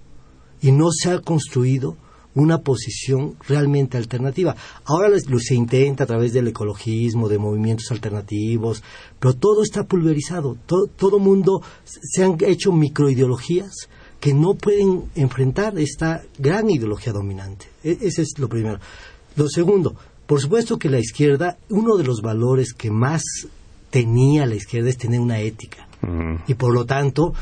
[0.64, 1.96] y no se ha construido
[2.34, 4.56] una posición realmente alternativa.
[4.86, 8.82] Ahora lo se intenta a través del ecologismo, de movimientos alternativos,
[9.20, 10.56] pero todo está pulverizado.
[10.66, 13.72] To- todo mundo se han hecho microideologías
[14.20, 17.66] que no pueden enfrentar esta gran ideología dominante.
[17.84, 18.80] E- ese es lo primero.
[19.36, 19.94] Lo segundo,
[20.26, 23.22] por supuesto que la izquierda, uno de los valores que más
[23.90, 25.86] tenía la izquierda es tener una ética.
[26.02, 26.36] Mm.
[26.48, 27.32] Y por lo tanto,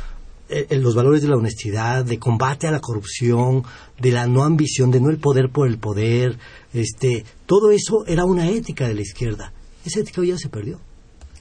[0.53, 3.65] eh, eh, los valores de la honestidad, de combate a la corrupción,
[3.99, 6.39] de la no ambición, de no el poder por el poder,
[6.73, 9.53] este, todo eso era una ética de la izquierda.
[9.85, 10.81] Esa ética hoy ya se perdió.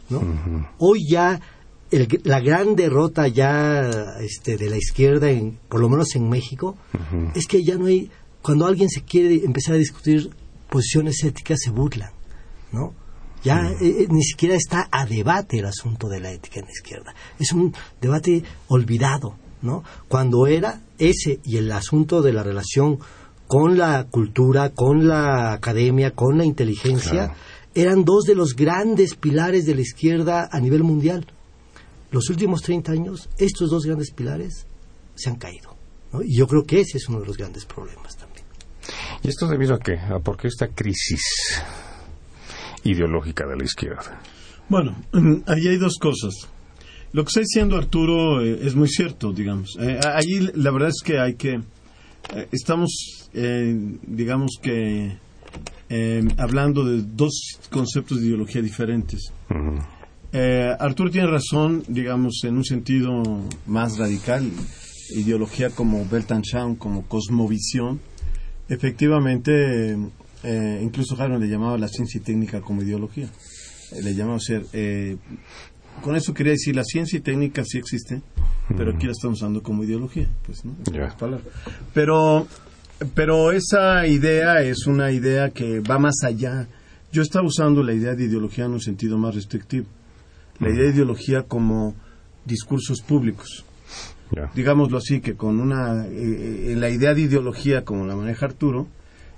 [0.10, 0.22] ¿no?
[0.78, 1.40] Hoy ya
[2.24, 3.90] la gran derrota ya
[4.22, 6.78] este, de la izquierda, en, por lo menos en México,
[7.36, 8.10] es que ya no hay,
[8.42, 10.30] cuando alguien se quiere empezar a discutir
[10.70, 12.12] posiciones éticas, se burlan,
[12.72, 12.94] ¿no?
[13.44, 16.72] Ya eh, eh, ni siquiera está a debate el asunto de la ética en la
[16.72, 17.16] izquierda.
[17.40, 19.84] Es un debate olvidado, ¿no?
[20.08, 23.00] Cuando era ese y el asunto de la relación
[23.48, 27.34] con la cultura, con la academia, con la inteligencia,
[27.74, 31.26] eran dos de los grandes pilares de la izquierda a nivel mundial.
[32.12, 34.68] Los últimos 30 años, estos dos grandes pilares
[35.16, 35.76] se han caído.
[36.24, 38.46] Y yo creo que ese es uno de los grandes problemas también.
[39.24, 39.98] ¿Y esto debido a qué?
[39.98, 41.22] ¿A por qué esta crisis
[42.84, 44.22] ideológica de la izquierda?
[44.70, 44.96] Bueno,
[45.48, 46.48] ahí hay dos cosas.
[47.14, 49.76] Lo que está diciendo Arturo eh, es muy cierto, digamos.
[49.80, 51.60] Eh, ahí la verdad es que hay que...
[52.34, 55.18] Eh, estamos, digamos que,
[56.38, 59.34] hablando de dos conceptos de ideología diferentes.
[60.80, 63.12] Arturo tiene razón, digamos, en un sentido
[63.66, 64.50] más radical.
[65.16, 68.00] Ideología como Weltanschauung, como cosmovisión.
[68.70, 69.98] Efectivamente,
[70.44, 73.30] incluso Harold le llamaba la ciencia y técnica como ideología.
[74.02, 74.66] le llamaba ser
[76.02, 78.24] con eso quería decir, la ciencia y técnica sí existen,
[78.76, 80.76] pero aquí la estamos usando como ideología, pues, ¿no?
[81.94, 82.48] Pero,
[83.14, 86.68] pero esa idea es una idea que va más allá.
[87.12, 89.86] Yo estaba usando la idea de ideología en un sentido más restrictivo.
[90.60, 91.96] La idea de ideología como
[92.46, 93.66] discursos públicos.
[94.56, 96.06] Digámoslo así, que con una...
[96.08, 98.88] Eh, eh, la idea de ideología como la maneja Arturo,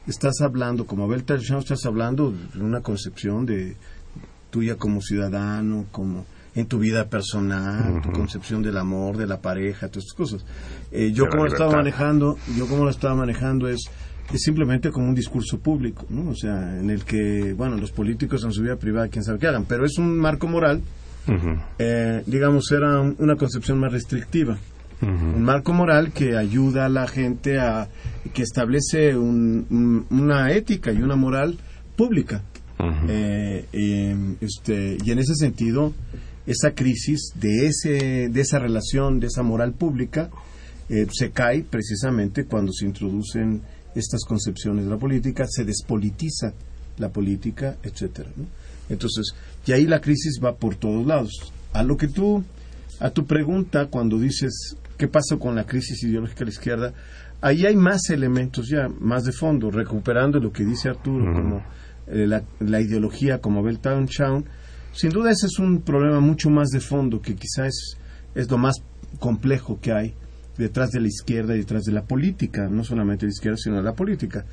[0.07, 3.75] estás hablando, como Abel estás hablando de una concepción de
[4.49, 6.25] tuya como ciudadano, como
[6.55, 10.45] en tu vida personal, tu concepción del amor, de la pareja, todas estas cosas.
[10.91, 13.89] Eh, yo como lo estaba manejando, yo como lo estaba manejando es,
[14.31, 16.29] es simplemente como un discurso público, ¿no?
[16.29, 19.47] O sea, en el que, bueno, los políticos en su vida privada, quién sabe qué
[19.47, 20.81] hagan, pero es un marco moral,
[21.79, 24.57] eh, digamos, era una concepción más restrictiva.
[25.01, 27.89] Un marco moral que ayuda a la gente a
[28.33, 31.57] que establece una ética y una moral
[31.95, 32.41] pública.
[33.07, 35.93] Eh, este, y en ese sentido,
[36.45, 40.29] esa crisis de, ese, de esa relación, de esa moral pública,
[40.89, 43.61] eh, se cae precisamente cuando se introducen
[43.95, 46.53] estas concepciones de la política, se despolitiza
[46.97, 48.29] la política, etcétera.
[48.89, 49.33] Entonces,
[49.65, 51.53] y ahí la crisis va por todos lados.
[51.71, 52.43] A lo que tú,
[52.99, 56.93] a tu pregunta cuando dices qué pasa con la crisis ideológica de la izquierda,
[57.41, 61.63] ahí hay más elementos ya, más de fondo, recuperando lo que dice Arturo, como
[62.07, 64.45] eh, la, la, ideología como Weltanschauung,
[64.93, 67.97] sin duda ese es un problema mucho más de fondo que quizás
[68.35, 68.75] es, lo más
[69.19, 70.13] complejo que hay
[70.57, 73.77] detrás de la izquierda y detrás de la política, no solamente de la izquierda, sino
[73.77, 74.45] de la política.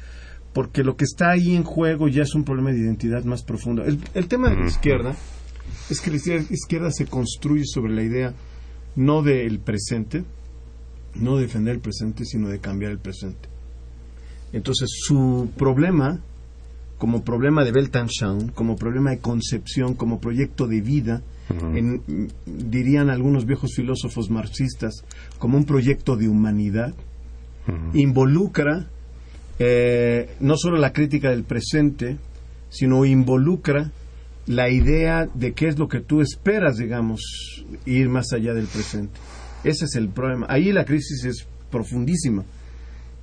[0.52, 3.84] Porque lo que está ahí en juego ya es un problema de identidad más profundo.
[3.84, 5.14] El, tema de la izquierda
[5.88, 8.34] es que la izquierda se construye sobre la idea
[8.96, 10.24] no del presente,
[11.14, 13.48] no de defender el presente, sino de cambiar el presente.
[14.52, 16.20] Entonces, su problema
[17.00, 21.22] como problema de Weltanschauung, como problema de concepción, como proyecto de vida,
[22.44, 25.02] dirían algunos viejos filósofos marxistas,
[25.38, 26.94] como un proyecto de humanidad,
[27.94, 28.86] involucra
[29.58, 32.18] eh, no solo la crítica del presente,
[32.68, 33.90] sino involucra
[34.46, 37.20] la idea de qué es lo que tú esperas, digamos,
[37.86, 39.18] ir más allá del presente.
[39.64, 40.46] Ese es el problema.
[40.48, 42.44] Ahí la crisis es profundísima,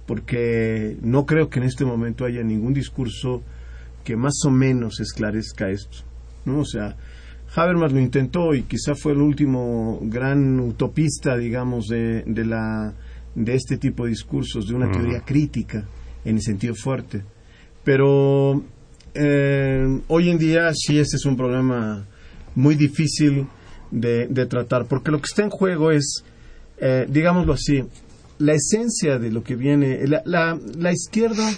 [0.05, 3.43] porque no creo que en este momento haya ningún discurso
[4.03, 5.97] que más o menos esclarezca esto.
[6.45, 6.59] ¿no?
[6.59, 6.95] O sea,
[7.55, 12.93] Habermas lo intentó y quizá fue el último gran utopista, digamos, de, de, la,
[13.35, 15.85] de este tipo de discursos, de una teoría crítica
[16.23, 17.23] en el sentido fuerte.
[17.83, 18.63] Pero
[19.17, 22.05] eh, hoy en día sí ese es un problema
[22.55, 23.47] muy difícil
[23.91, 26.23] de, de tratar, porque lo que está en juego es,
[26.77, 27.83] eh, digámoslo así,
[28.39, 31.49] la esencia de lo que viene, la, la, la izquierda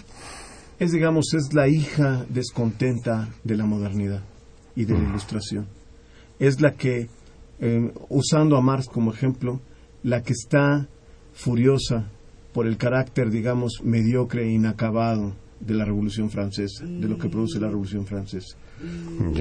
[0.79, 4.23] es, digamos, es la hija descontenta de la modernidad
[4.75, 5.67] y de la ilustración.
[6.39, 7.09] Es la que,
[7.59, 9.59] eh, usando a Marx como ejemplo,
[10.03, 10.87] la que está
[11.33, 12.09] furiosa
[12.53, 17.59] por el carácter, digamos, mediocre e inacabado de la Revolución Francesa, de lo que produce
[17.59, 18.57] la Revolución Francesa.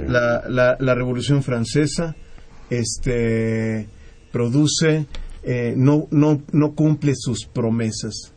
[0.06, 2.16] La, la, Revolución Francesa
[2.70, 3.88] este,
[4.32, 5.06] produce,
[5.42, 8.32] eh, no, no, no cumple sus promesas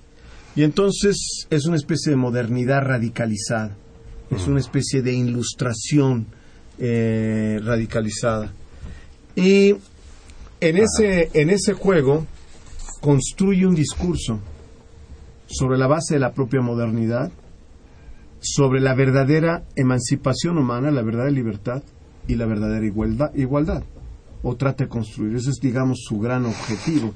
[0.55, 3.75] y entonces es una especie de modernidad radicalizada,
[4.29, 6.27] es una especie de ilustración
[6.77, 8.53] eh, radicalizada.
[9.36, 9.75] Y
[10.59, 12.25] en ese, en ese juego
[12.99, 14.39] construye un discurso
[15.47, 17.32] sobre la base de la propia modernidad,
[18.42, 21.84] sobre la verdadera emancipación humana, la verdadera libertad
[22.28, 23.34] y la verdadera igualdad.
[23.36, 23.84] igualdad.
[24.44, 25.36] o trata de construir.
[25.36, 27.14] Ese es, digamos, su gran objetivo.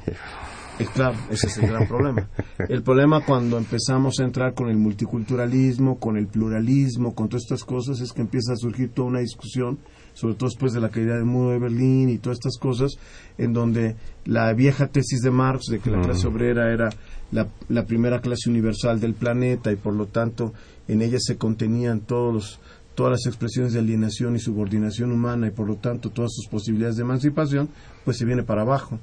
[0.78, 2.30] Es claro, ese es el gran problema.
[2.70, 7.64] El problema cuando empezamos a entrar con el multiculturalismo, con el pluralismo, con todas estas
[7.64, 9.80] cosas, es que empieza a surgir toda una discusión,
[10.14, 12.92] sobre todo después de la caída del muro de Berlín y todas estas cosas,
[13.38, 13.96] en donde
[14.26, 16.90] la vieja tesis de Marx de que la clase obrera era
[17.32, 20.54] la, la primera clase universal del planeta y por lo tanto
[20.88, 22.60] en ella se contenían todos los
[22.96, 26.96] todas las expresiones de alienación y subordinación humana y por lo tanto todas sus posibilidades
[26.96, 27.70] de emancipación,
[28.06, 29.00] pues se viene para abajo.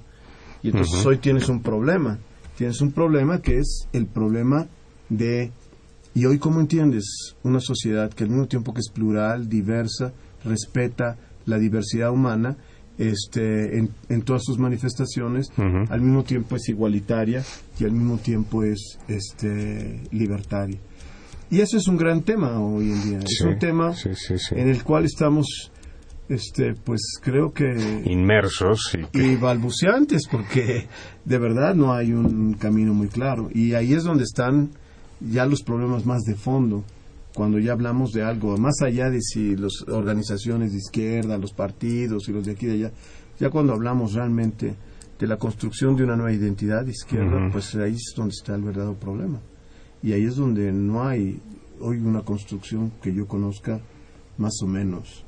[0.62, 2.18] Y entonces hoy tienes un problema.
[2.56, 4.66] Tienes un problema que es el problema
[5.08, 5.52] de...
[6.14, 10.12] ¿Y hoy cómo entiendes una sociedad que al mismo tiempo que es plural, diversa,
[10.44, 11.16] respeta
[11.46, 12.56] la diversidad humana,
[12.98, 17.42] este, en, en todas sus manifestaciones, al mismo tiempo es igualitaria
[17.80, 20.78] y al mismo tiempo es este, libertaria?
[21.52, 23.18] Y ese es un gran tema hoy en día.
[23.18, 23.94] es un tema
[24.52, 25.70] en el cual estamos,
[26.26, 30.86] este, pues creo que inmersos y, balbuceantes, porque
[31.26, 33.50] de verdad no hay un camino muy claro.
[33.52, 34.70] Y ahí es donde están
[35.20, 36.84] ya los problemas más de fondo.
[37.34, 42.30] Cuando ya hablamos de algo, más allá de si las organizaciones de izquierda, los partidos
[42.30, 42.92] y los de aquí y de allá,
[43.38, 44.74] ya cuando hablamos realmente
[45.18, 48.62] de la construcción de una nueva identidad de izquierda, pues ahí es donde está el
[48.62, 49.38] verdadero problema
[50.02, 51.40] y ahí es donde no hay
[51.80, 53.80] hoy una construcción que yo conozca
[54.38, 55.24] más o menos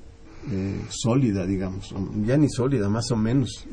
[0.51, 1.95] eh, sólida, digamos,
[2.25, 3.67] ya ni sólida, más o menos.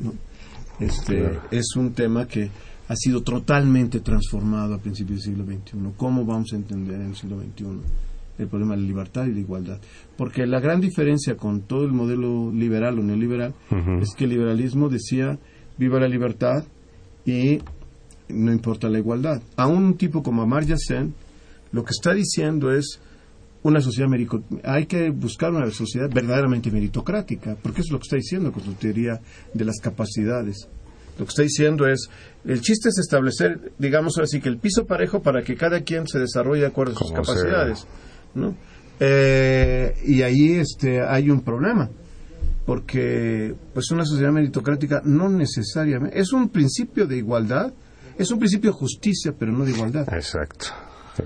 [0.80, 2.50] Este es un tema que
[2.88, 5.92] ha sido totalmente transformado a principios del siglo XXI.
[5.96, 7.64] ¿Cómo vamos a entender en el siglo XXI
[8.38, 9.80] el problema de la libertad y la igualdad?
[10.16, 13.54] Porque la gran diferencia con todo el modelo liberal o neoliberal
[14.00, 15.38] es que el liberalismo decía
[15.78, 16.64] viva la libertad
[17.24, 17.60] y
[18.28, 19.42] no importa la igualdad.
[19.56, 21.14] A un tipo como Amartya Sen,
[21.72, 23.00] lo que está diciendo es
[23.62, 24.08] una sociedad
[24.64, 28.64] hay que buscar una sociedad verdaderamente meritocrática, porque eso es lo que está diciendo con
[28.64, 29.20] su teoría
[29.54, 30.68] de las capacidades.
[31.18, 32.08] Lo que está diciendo es,
[32.44, 36.18] el chiste es establecer, digamos así, que el piso parejo para que cada quien se
[36.18, 37.86] desarrolle de acuerdo a sus capacidades.
[38.34, 38.56] ¿no?
[38.98, 41.90] Eh, y ahí este, hay un problema,
[42.64, 47.72] porque pues una sociedad meritocrática no necesariamente, es un principio de igualdad,
[48.18, 50.12] es un principio de justicia, pero no de igualdad.
[50.12, 50.66] Exacto.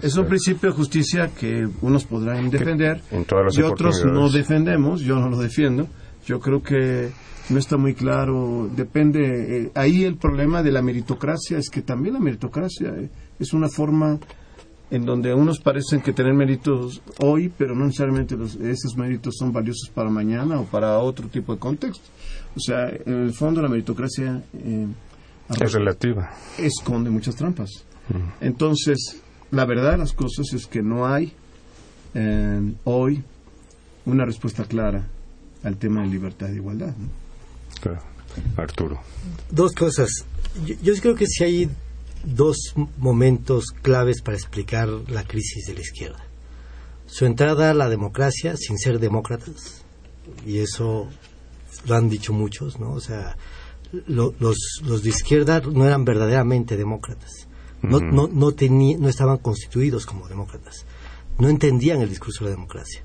[0.03, 3.01] Es un principio de justicia que unos podrán defender
[3.53, 5.01] y otros no defendemos.
[5.01, 5.87] Yo no lo defiendo.
[6.27, 7.11] Yo creo que
[7.51, 8.69] no está muy claro.
[8.75, 9.65] Depende.
[9.65, 13.69] Eh, ahí el problema de la meritocracia es que también la meritocracia eh, es una
[13.69, 14.19] forma
[14.91, 19.91] en donde unos parecen que tener méritos hoy, pero no necesariamente esos méritos son valiosos
[19.93, 22.05] para mañana o para otro tipo de contexto.
[22.57, 24.87] O sea, en el fondo la meritocracia eh,
[25.49, 26.31] es relativa.
[26.59, 27.71] Esconde muchas trampas.
[28.41, 29.21] Entonces,
[29.51, 31.33] la verdad de las cosas es que no hay
[32.15, 33.23] eh, hoy
[34.05, 35.07] una respuesta clara
[35.63, 36.95] al tema de libertad e igualdad.
[38.57, 39.01] Arturo.
[39.51, 40.09] Dos cosas.
[40.83, 41.71] Yo, creo que si hay
[42.25, 46.25] dos momentos claves para explicar la crisis de la izquierda.
[47.07, 49.85] Su entrada a la democracia sin ser demócratas,
[50.45, 51.09] y eso
[51.87, 52.93] lo han dicho muchos, ¿no?
[52.93, 53.37] O sea,
[53.93, 57.49] los, los de izquierda no eran verdaderamente demócratas.
[57.83, 60.87] No, no, no, no estaban constituidos como demócratas.
[61.39, 63.03] No entendían el discurso de la democracia.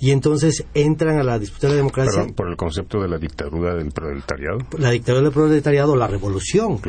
[0.00, 2.26] Y entonces entran a la disputa de la democracia.
[2.34, 4.58] por el concepto de la dictadura del proletariado.
[4.78, 6.80] La dictadura del proletariado, la revolución.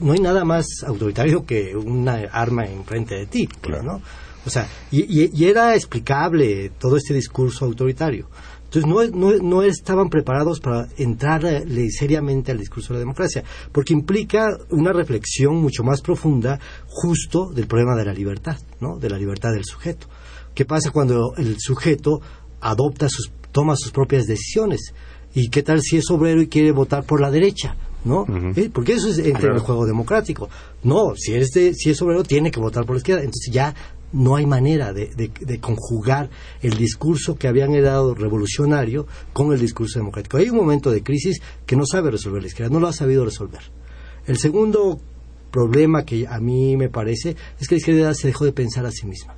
[0.00, 3.48] no hay nada más autoritario que una arma enfrente de ti.
[3.60, 4.00] Pues, ¿no?
[4.46, 8.28] O sea, y, era explicable todo este discurso autoritario.
[8.74, 13.44] Entonces no, no, no, estaban preparados para entrar eh, seriamente al discurso de la democracia,
[13.70, 16.58] porque implica una reflexión mucho más profunda
[16.88, 18.98] justo del problema de la libertad, ¿no?
[18.98, 20.08] de la libertad del sujeto.
[20.54, 22.20] ¿Qué pasa cuando el sujeto
[22.60, 24.92] adopta sus, toma sus propias decisiones?
[25.34, 27.76] ¿Y qué tal si es obrero y quiere votar por la derecha?
[28.04, 28.26] ¿no?
[28.56, 28.70] ¿Eh?
[28.72, 30.48] Porque eso es entre el juego democrático.
[30.82, 33.22] No, si es, de, si es obrero tiene que votar por la izquierda.
[33.22, 33.74] Entonces ya
[34.14, 36.30] no hay manera de, conjugar
[36.62, 40.38] el discurso que habían heredado revolucionario con el discurso democrático.
[40.38, 43.24] Hay un momento de crisis que no sabe resolver la izquierda, no lo ha sabido
[43.24, 43.62] resolver.
[44.26, 45.00] El segundo
[45.50, 48.90] problema que a mí me parece es que la izquierda se dejó de pensar a
[48.90, 49.36] sí misma.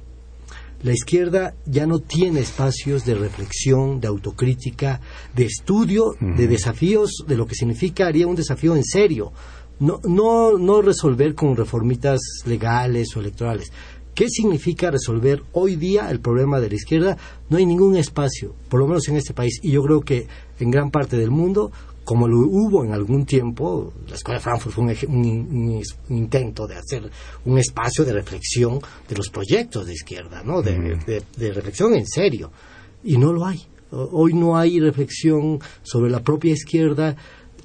[0.83, 5.01] La izquierda ya no tiene espacios de reflexión, de autocrítica,
[5.35, 9.33] de estudio, de desafíos, de lo que significa haría un desafío en serio.
[9.79, 13.73] No, no, no resolver con reformitas legales o electorales,
[14.17, 17.19] ¿Qué significa resolver hoy día el problema de la izquierda?
[17.51, 20.27] No hay ningún espacio, por lo menos en este país, y yo creo que
[20.59, 21.71] en gran parte del mundo,
[22.03, 27.11] como lo hubo en algún tiempo, la Escuela de Frankfurt fue un, intento de hacer
[27.45, 30.63] un espacio de reflexión de los proyectos de izquierda, ¿no?
[30.63, 32.51] de, de reflexión en serio,
[33.05, 33.67] y no lo hay.
[33.91, 37.15] Hoy no hay reflexión sobre la propia izquierda,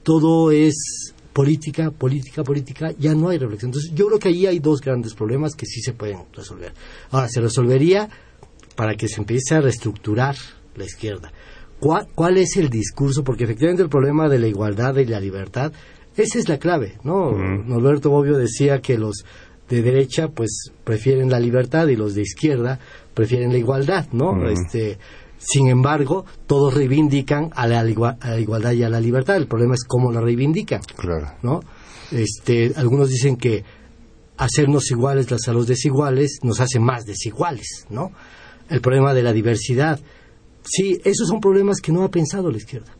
[0.03, 3.69] todo es política, política, política, ya no hay reflexión.
[3.69, 6.73] Entonces, yo creo que ahí hay dos grandes problemas que sí se pueden resolver.
[7.09, 8.09] Ahora, se resolvería
[8.75, 10.35] para que se empiece a reestructurar
[10.75, 11.31] la izquierda.
[11.79, 13.23] ¿Cuál, ¿Cuál es el discurso?
[13.23, 15.71] Porque efectivamente el problema de la igualdad y la libertad,
[16.15, 17.31] esa es la clave, ¿no?
[17.31, 19.23] Norberto Bobbio decía que los
[19.69, 22.79] de derecha pues prefieren la libertad y los de izquierda
[23.13, 24.47] prefieren la igualdad, ¿no?
[24.49, 24.97] Este
[25.43, 29.37] sin embargo, todos reivindican a la, a la, igualdad y a la libertad.
[29.37, 30.81] El problema es cómo la reivindican.
[30.95, 31.31] Claro.
[31.41, 31.61] ¿no?
[32.11, 33.63] Este, algunos dicen que
[34.37, 38.11] hacernos iguales a los desiguales nos hace más desiguales, ¿no?
[38.69, 39.99] El problema de la diversidad.
[40.63, 42.95] Sí, esos son problemas que no ha pensado la izquierda.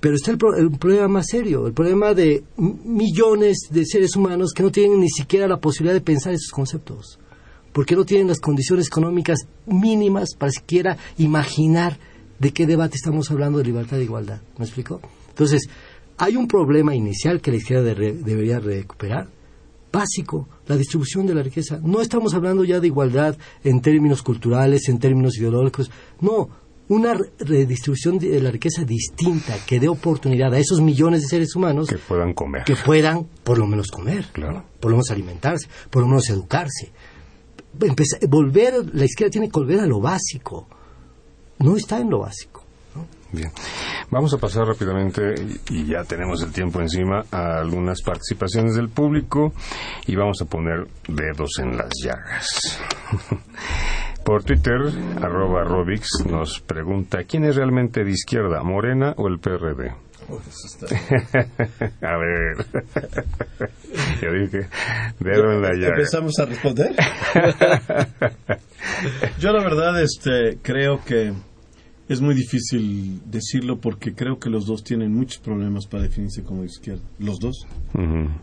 [0.00, 4.62] Pero está el, el problema más serio, el problema de millones de seres humanos que
[4.62, 7.18] no tienen ni siquiera la posibilidad de pensar esos conceptos
[7.72, 11.98] porque no tienen las condiciones económicas mínimas para siquiera imaginar
[12.38, 14.40] de qué debate estamos hablando de libertad e igualdad.
[14.58, 15.00] ¿Me explico?
[15.28, 15.68] Entonces,
[16.18, 19.28] hay un problema inicial que la izquierda debería recuperar,
[19.92, 21.80] básico, la distribución de la riqueza.
[21.82, 25.90] No estamos hablando ya de igualdad en términos culturales, en términos ideológicos,
[26.20, 26.48] no,
[26.88, 31.88] una redistribución de la riqueza distinta que dé oportunidad a esos millones de seres humanos
[31.88, 32.64] que puedan comer.
[32.64, 34.64] Que puedan por lo menos comer, claro.
[34.80, 36.90] por lo menos alimentarse, por lo menos educarse
[38.28, 40.68] volver, la izquierda tiene que volver a lo básico.
[41.58, 42.64] No está en lo básico.
[43.32, 43.50] Bien.
[44.10, 45.34] Vamos a pasar rápidamente,
[45.70, 49.52] y ya tenemos el tiempo encima, a algunas participaciones del público
[50.06, 52.80] y vamos a poner dedos en las llagas.
[54.24, 54.80] Por Twitter,
[55.22, 59.94] arroba Robix nos pregunta, ¿quién es realmente de izquierda, Morena o el PRD?
[62.02, 62.66] a ver.
[64.22, 64.68] Yo dije,
[65.20, 65.88] la.
[65.88, 66.94] ¿Empezamos a responder?
[69.40, 71.32] Yo la verdad este, creo que
[72.08, 76.64] es muy difícil decirlo porque creo que los dos tienen muchos problemas para definirse como
[76.64, 77.02] izquierda.
[77.18, 77.66] Los dos.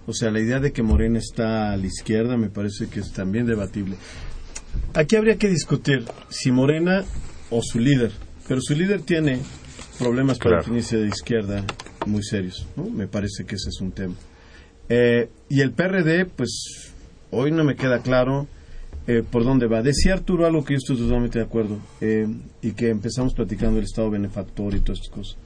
[0.05, 3.11] O sea, la idea de que Morena está a la izquierda me parece que es
[3.11, 3.97] también debatible.
[4.93, 7.03] Aquí habría que discutir si Morena
[7.49, 8.11] o su líder.
[8.47, 9.39] Pero su líder tiene
[9.97, 11.63] problemas para definirse de izquierda
[12.05, 12.67] muy serios.
[12.75, 12.85] ¿no?
[12.89, 14.13] Me parece que ese es un tema.
[14.89, 16.93] Eh, y el PRD, pues
[17.31, 18.47] hoy no me queda claro
[19.07, 19.81] eh, por dónde va.
[19.81, 22.27] Decía Arturo algo que yo estoy totalmente de acuerdo eh,
[22.61, 25.37] y que empezamos platicando del Estado benefactor y todas estas cosas.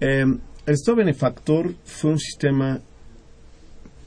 [0.00, 2.80] el Estado benefactor fue un sistema,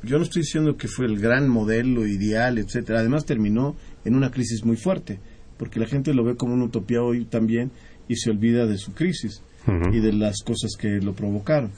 [0.04, 3.00] yo no estoy diciendo que fue el gran modelo ideal, etcétera.
[3.00, 5.20] Además terminó en una crisis muy fuerte,
[5.58, 7.72] porque la gente lo ve como una utopía hoy también
[8.08, 11.72] y se olvida de su crisis y de las cosas que lo provocaron.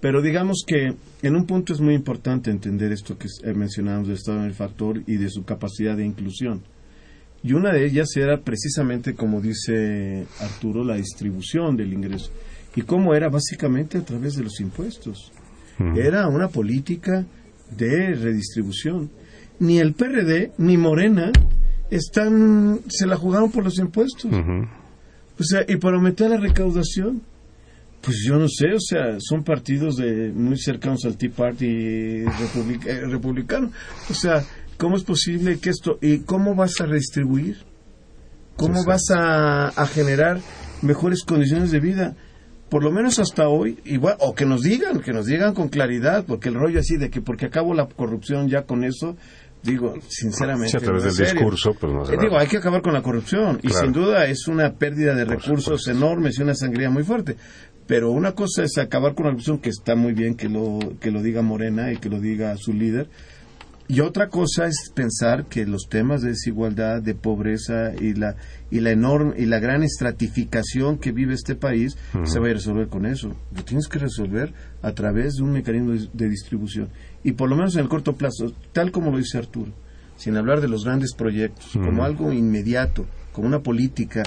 [0.00, 4.42] Pero digamos que en un punto es muy importante entender esto que mencionamos del Estado
[4.42, 6.62] del factor y de su capacidad de inclusión.
[7.44, 12.30] Y una de ellas era precisamente, como dice Arturo, la distribución del ingreso.
[12.74, 15.32] Y cómo era básicamente a través de los impuestos.
[15.96, 17.24] Era una política
[17.76, 19.10] de redistribución.
[19.58, 21.32] Ni el PRD ni Morena
[21.90, 24.30] están, se la jugaron por los impuestos.
[25.38, 27.22] O sea, y para aumentar la recaudación,
[28.02, 32.26] pues yo no sé, o sea, son partidos de muy cercanos al Tea Party eh,
[33.08, 33.70] republicano.
[34.10, 34.44] O sea,
[34.76, 37.58] ¿cómo es posible que esto, y cómo vas a redistribuir?
[38.56, 40.40] ¿Cómo vas a, a, generar
[40.82, 42.16] mejores condiciones de vida?
[42.68, 46.24] Por lo menos hasta hoy, igual, o que nos digan, que nos digan con claridad,
[46.26, 49.16] porque el rollo así de que porque acabo la corrupción ya con eso,
[49.62, 50.70] digo, sinceramente.
[50.70, 53.02] Sí, a través del discurso, pues no se eh, Digo, hay que acabar con la
[53.02, 53.58] corrupción.
[53.62, 57.36] Y sin duda es una pérdida de recursos enormes y una sangría muy fuerte.
[57.86, 61.10] Pero una cosa es acabar con la corrupción, que está muy bien que lo, que
[61.10, 63.08] lo diga Morena y que lo diga su líder.
[63.88, 68.36] Y otra cosa es pensar que los temas de desigualdad, de pobreza y la,
[68.70, 72.88] y la enorme y la gran estratificación que vive este país se va a resolver
[72.88, 73.36] con eso.
[73.54, 76.88] Lo tienes que resolver a través de un mecanismo de distribución
[77.24, 79.72] y por lo menos en el corto plazo, tal como lo dice Arturo,
[80.16, 84.22] sin hablar de los grandes proyectos, como algo inmediato, como una política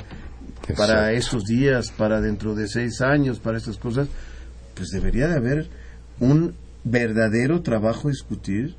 [0.78, 4.08] para esos días, para dentro de seis años, para estas cosas,
[4.74, 5.70] pues debería de haber
[6.20, 8.76] un verdadero trabajo a discutir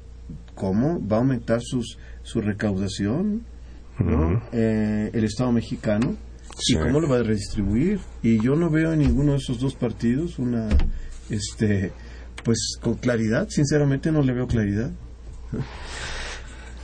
[0.55, 3.43] cómo va a aumentar sus, su recaudación
[4.53, 6.17] eh, el Estado mexicano
[6.69, 8.01] y cómo lo va a redistribuir.
[8.23, 10.69] Y yo no veo en ninguno de esos dos partidos una
[11.29, 11.93] este
[12.47, 14.93] pues con claridad, sinceramente no le veo claridad.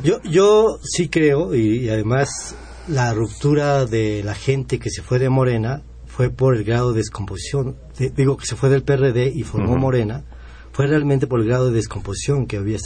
[0.03, 2.57] Yo, yo sí creo, y, además
[2.89, 6.99] la ruptura de la gente que se fue de Morena fue por el grado de
[6.99, 7.77] descomposición,
[8.17, 10.25] digo que se fue del PRD y formó Morena,
[10.73, 12.79] fue realmente por el grado de descomposición que había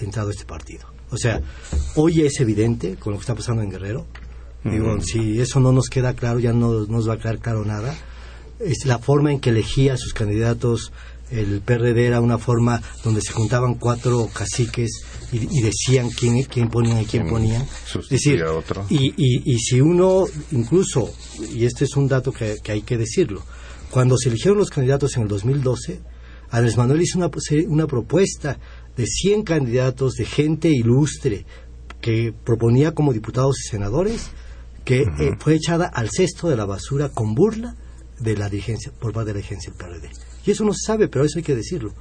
[0.00, 0.86] entrado este partido.
[1.10, 1.40] O sea,
[1.96, 4.06] hoy es evidente con lo que está pasando en Guerrero.
[4.62, 7.92] Digo, si eso no nos queda claro, ya no nos va a quedar claro nada.
[8.60, 10.92] Es la forma en que elegía a sus candidatos
[11.30, 15.02] el PRD era una forma donde se juntaban cuatro caciques
[15.32, 17.62] y, decían quién, quién ponían y quién, ponían.
[17.62, 18.84] Es decir, otro.
[18.90, 21.12] Y, y, si uno, incluso,
[21.54, 23.44] y este es un dato que, hay que decirlo,
[23.90, 26.00] cuando se eligieron los candidatos en el 2012,
[26.50, 27.30] Andrés Manuel hizo una,
[27.68, 28.58] una propuesta
[28.96, 31.46] de 100 candidatos de gente ilustre
[32.00, 34.30] que proponía como diputados y senadores,
[34.84, 37.76] que eh, fue echada al cesto de la basura con burla
[38.18, 40.29] de la dirigencia, por parte de la dirigencia del PRD.
[40.46, 41.92] Y eso no se sabe, pero eso hay que decirlo.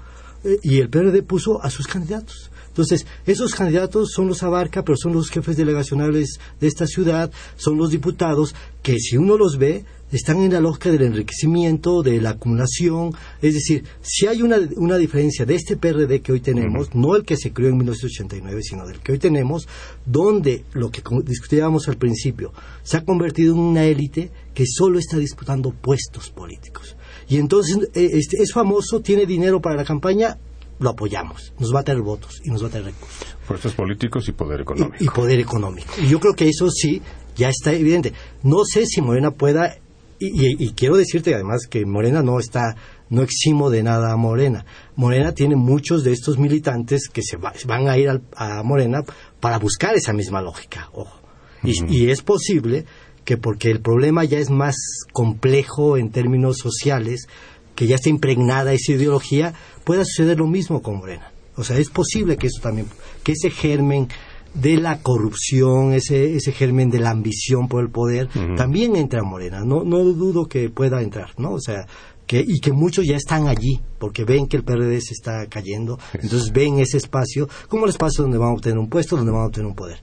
[0.44, 2.50] Eh, y el PRD puso a sus candidatos.
[2.68, 7.78] Entonces, esos candidatos son los abarca, pero son los jefes delegacionales de esta ciudad, son
[7.78, 12.32] los diputados, que si uno los ve, están en la lógica del enriquecimiento, de la
[12.32, 13.12] acumulación.
[13.41, 17.24] Es decir, si hay una, una diferencia de este PRD que hoy tenemos, no el
[17.24, 19.68] que se creó en 1989, sino del que hoy tenemos,
[20.05, 22.53] donde lo que discutíamos al principio
[22.84, 26.95] se ha convertido en una élite que solo está disputando puestos políticos.
[27.28, 30.38] Y entonces eh, este, es famoso, tiene dinero para la campaña,
[30.80, 33.36] lo apoyamos, nos va a tener votos y nos va a tener recursos.
[33.47, 35.03] Puestos políticos y poder económico.
[35.03, 35.93] Y, poder económico.
[36.01, 37.01] Y yo creo que eso sí,
[37.36, 38.14] ya está evidente.
[38.43, 39.78] No sé si Morena pueda,
[40.20, 42.76] y, quiero decirte además que Morena no está,
[43.09, 44.65] no eximo de nada a Morena.
[44.95, 49.03] Morena tiene muchos de estos militantes que se van a ir a Morena
[49.39, 51.20] para buscar esa misma lógica, ojo.
[51.63, 52.86] y es posible
[53.26, 54.76] que porque el problema ya es más
[55.13, 57.28] complejo en términos sociales,
[57.76, 59.53] que ya está impregnada esa ideología,
[59.84, 61.32] pueda suceder lo mismo con Morena.
[61.55, 62.88] O sea, es posible que eso también,
[63.24, 64.07] que ese germen
[64.54, 69.64] de la corrupción, ese, ese germen de la ambición por el poder, también entra Morena.
[69.64, 71.54] No, no dudo que pueda entrar, ¿no?
[71.54, 71.86] O sea,
[72.30, 75.97] que, y que muchos ya están allí, porque ven que el PRD se está cayendo,
[76.14, 79.41] entonces ven ese espacio como el espacio donde van a obtener un puesto, donde van
[79.41, 80.00] a obtener un poder.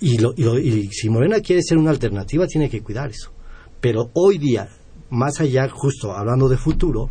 [0.00, 3.32] Y, lo, y, si Morena quiere ser una alternativa, tiene que cuidar eso.
[3.80, 4.68] Pero hoy día,
[5.10, 7.10] más allá, justo hablando de futuro,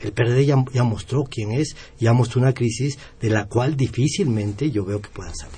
[0.00, 4.70] el PRD ya, ya, mostró quién es, ya mostró una crisis de la cual difícilmente
[4.70, 5.56] yo veo que puedan salir.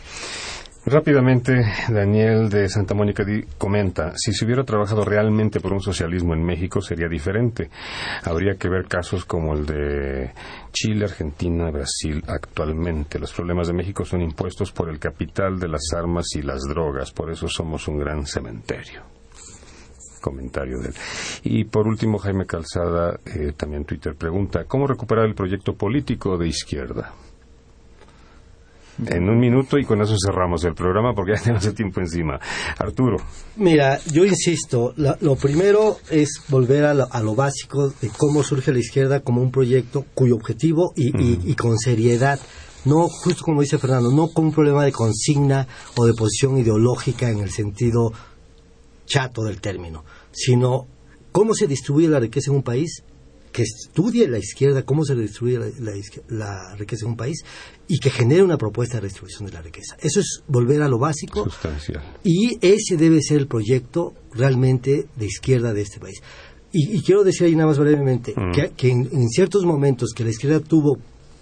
[0.90, 1.52] Rápidamente,
[1.90, 3.22] Daniel de Santa Mónica
[3.58, 7.68] comenta, si se hubiera trabajado realmente por un socialismo en México sería diferente.
[8.24, 10.30] Habría que ver casos como el de
[10.72, 13.18] Chile, Argentina, Brasil actualmente.
[13.18, 17.12] Los problemas de México son impuestos por el capital de las armas y las drogas,
[17.12, 19.02] por eso somos un gran cementerio
[20.22, 20.94] comentario de él.
[21.44, 26.48] Y por último, Jaime Calzada, eh, también Twitter, pregunta, ¿cómo recuperar el proyecto político de
[26.48, 27.12] izquierda?
[29.06, 32.38] En un minuto y con eso cerramos el programa porque ya tenemos el tiempo encima.
[32.78, 33.16] Arturo.
[33.56, 39.20] Mira, yo insisto, lo primero es volver a lo, básico de cómo surge la izquierda
[39.20, 42.38] como un proyecto cuyo objetivo y, con seriedad
[42.84, 47.28] no justo como dice Fernando, no como un problema de consigna o de posición ideológica
[47.28, 48.12] en el sentido
[49.04, 50.86] chato del término, sino
[51.32, 53.02] cómo se distribuye la riqueza en un país
[53.52, 55.58] que estudie la izquierda cómo se distribuye
[56.28, 57.44] la, riqueza en un país
[57.86, 59.96] y que genere una propuesta de redistribución de la riqueza.
[60.00, 61.44] Eso es volver a lo básico.
[61.44, 62.02] Sustancial.
[62.24, 66.22] Y ese debe ser el proyecto realmente de izquierda de este país.
[66.70, 68.74] Y, quiero decir ahí nada más brevemente mm.
[68.76, 70.98] que, en, ciertos momentos que la izquierda tuvo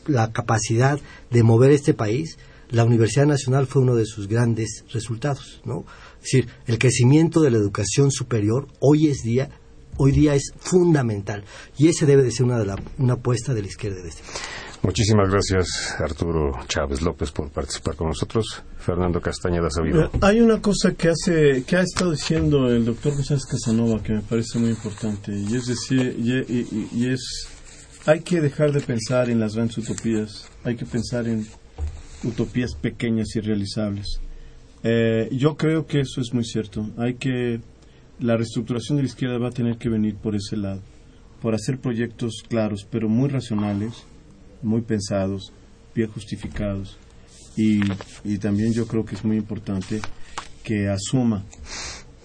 [0.06, 1.00] la capacidad
[1.30, 2.38] de mover este país,
[2.70, 5.84] la Universidad Nacional fue uno de sus grandes resultados, ¿no?
[6.22, 9.50] Es decir, el crecimiento de la educación superior hoy es día
[9.98, 11.44] hoy día es fundamental
[11.78, 14.22] y ese debe de ser una, de la, una apuesta de la izquierda de este
[14.22, 14.40] país.
[14.82, 18.62] Muchísimas gracias, Arturo Chávez López, por participar con nosotros.
[18.78, 20.10] Fernando Castañeda Sabido.
[20.20, 24.20] Hay una cosa que hace, que ha estado diciendo el doctor José Casanova que me
[24.20, 27.48] parece muy importante, y es decir, y, es,
[28.06, 31.46] hay que dejar de pensar en las grandes utopías, hay que pensar en
[32.22, 34.20] utopías pequeñas y realizables.
[34.84, 36.88] Eh, yo creo que eso es muy cierto.
[36.96, 37.60] Hay que
[38.18, 40.80] la reestructuración de la izquierda va a tener que venir por ese lado,
[41.42, 44.04] por hacer proyectos claros, pero muy racionales,
[44.62, 45.52] muy pensados,
[45.94, 46.98] bien justificados.
[47.56, 47.80] Y,
[48.24, 50.00] y también yo creo que es muy importante
[50.62, 51.44] que asuma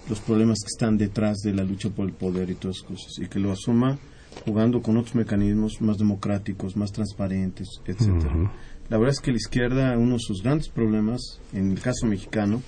[0.08, 3.12] los problemas que están detrás de la lucha por el poder y todas esas cosas,
[3.18, 3.98] y que lo asuma
[4.44, 8.50] jugando con otros mecanismos más democráticos, más transparentes, etcétera.
[8.88, 12.62] La verdad es que la izquierda, uno de sus grandes problemas, en el caso mexicano,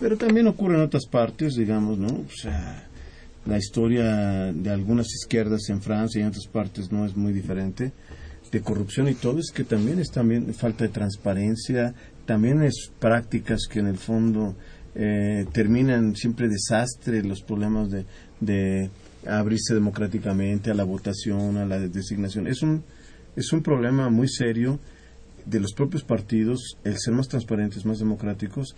[0.00, 2.08] pero también ocurre en otras partes, digamos, ¿no?
[2.08, 2.88] O sea,
[3.46, 7.92] la historia de algunas izquierdas en Francia y en otras partes no es muy diferente
[8.50, 11.94] de corrupción y todo es que también es también falta de transparencia,
[12.26, 14.56] también es prácticas que en el fondo
[14.94, 18.06] eh, terminan siempre desastre, los problemas de,
[18.40, 18.90] de
[19.26, 22.48] abrirse democráticamente a la votación, a la designación.
[22.48, 22.82] Es un,
[23.36, 24.80] es un problema muy serio
[25.46, 28.74] de los propios partidos, el ser más transparentes, más democráticos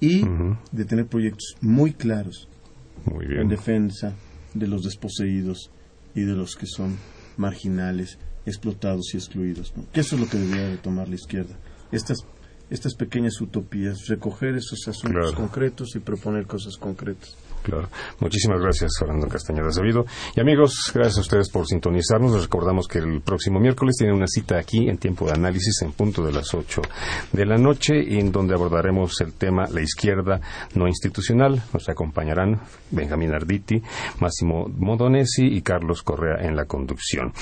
[0.00, 0.24] y
[0.72, 2.48] de tener proyectos muy claros
[3.20, 4.14] en defensa
[4.54, 5.70] de los desposeídos
[6.14, 6.96] y de los que son
[7.36, 9.72] marginales explotados y excluidos.
[9.92, 11.56] Que eso es lo que debería de tomar la izquierda.
[11.92, 12.18] Estas
[12.68, 17.36] estas pequeñas utopías, recoger esos asuntos concretos y proponer cosas concretas.
[17.66, 17.88] Claro.
[18.20, 20.06] Muchísimas gracias, Fernando Castañeda Sabido.
[20.36, 22.32] Y amigos, gracias a ustedes por sintonizarnos.
[22.32, 25.90] Les recordamos que el próximo miércoles tienen una cita aquí en tiempo de análisis en
[25.90, 26.80] punto de las 8
[27.32, 30.40] de la noche, en donde abordaremos el tema la izquierda
[30.76, 31.60] no institucional.
[31.72, 32.60] Nos acompañarán
[32.92, 33.82] Benjamín Arditi,
[34.20, 37.32] Máximo Modonesi y Carlos Correa en la conducción.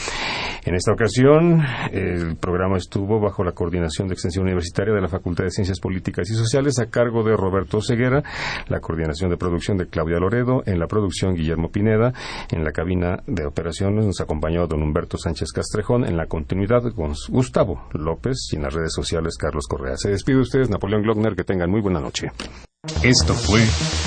[0.64, 1.62] En esta ocasión,
[1.93, 6.31] el programa estuvo bajo la coordinación de extensión universitaria de la Facultad de Ciencias Políticas
[6.31, 8.22] y Sociales a cargo de Roberto Ceguera,
[8.68, 12.12] la coordinación de producción de Claudia Loredo, en la producción Guillermo Pineda,
[12.51, 17.15] en la cabina de operaciones nos acompañó don Humberto Sánchez Castrejón, en la continuidad con
[17.29, 19.97] Gustavo López y en las redes sociales Carlos Correa.
[19.97, 22.31] Se despide de ustedes, Napoleón Glockner, que tengan muy buena noche.
[23.03, 23.62] Esto fue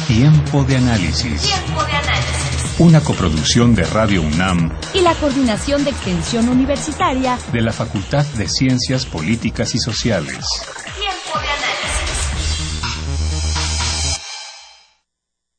[0.08, 1.42] Tiempo de Análisis.
[1.42, 2.80] Tiempo de Análisis.
[2.80, 8.48] Una coproducción de Radio UNAM y la Coordinación de Extensión Universitaria de la Facultad de
[8.48, 10.46] Ciencias Políticas y Sociales.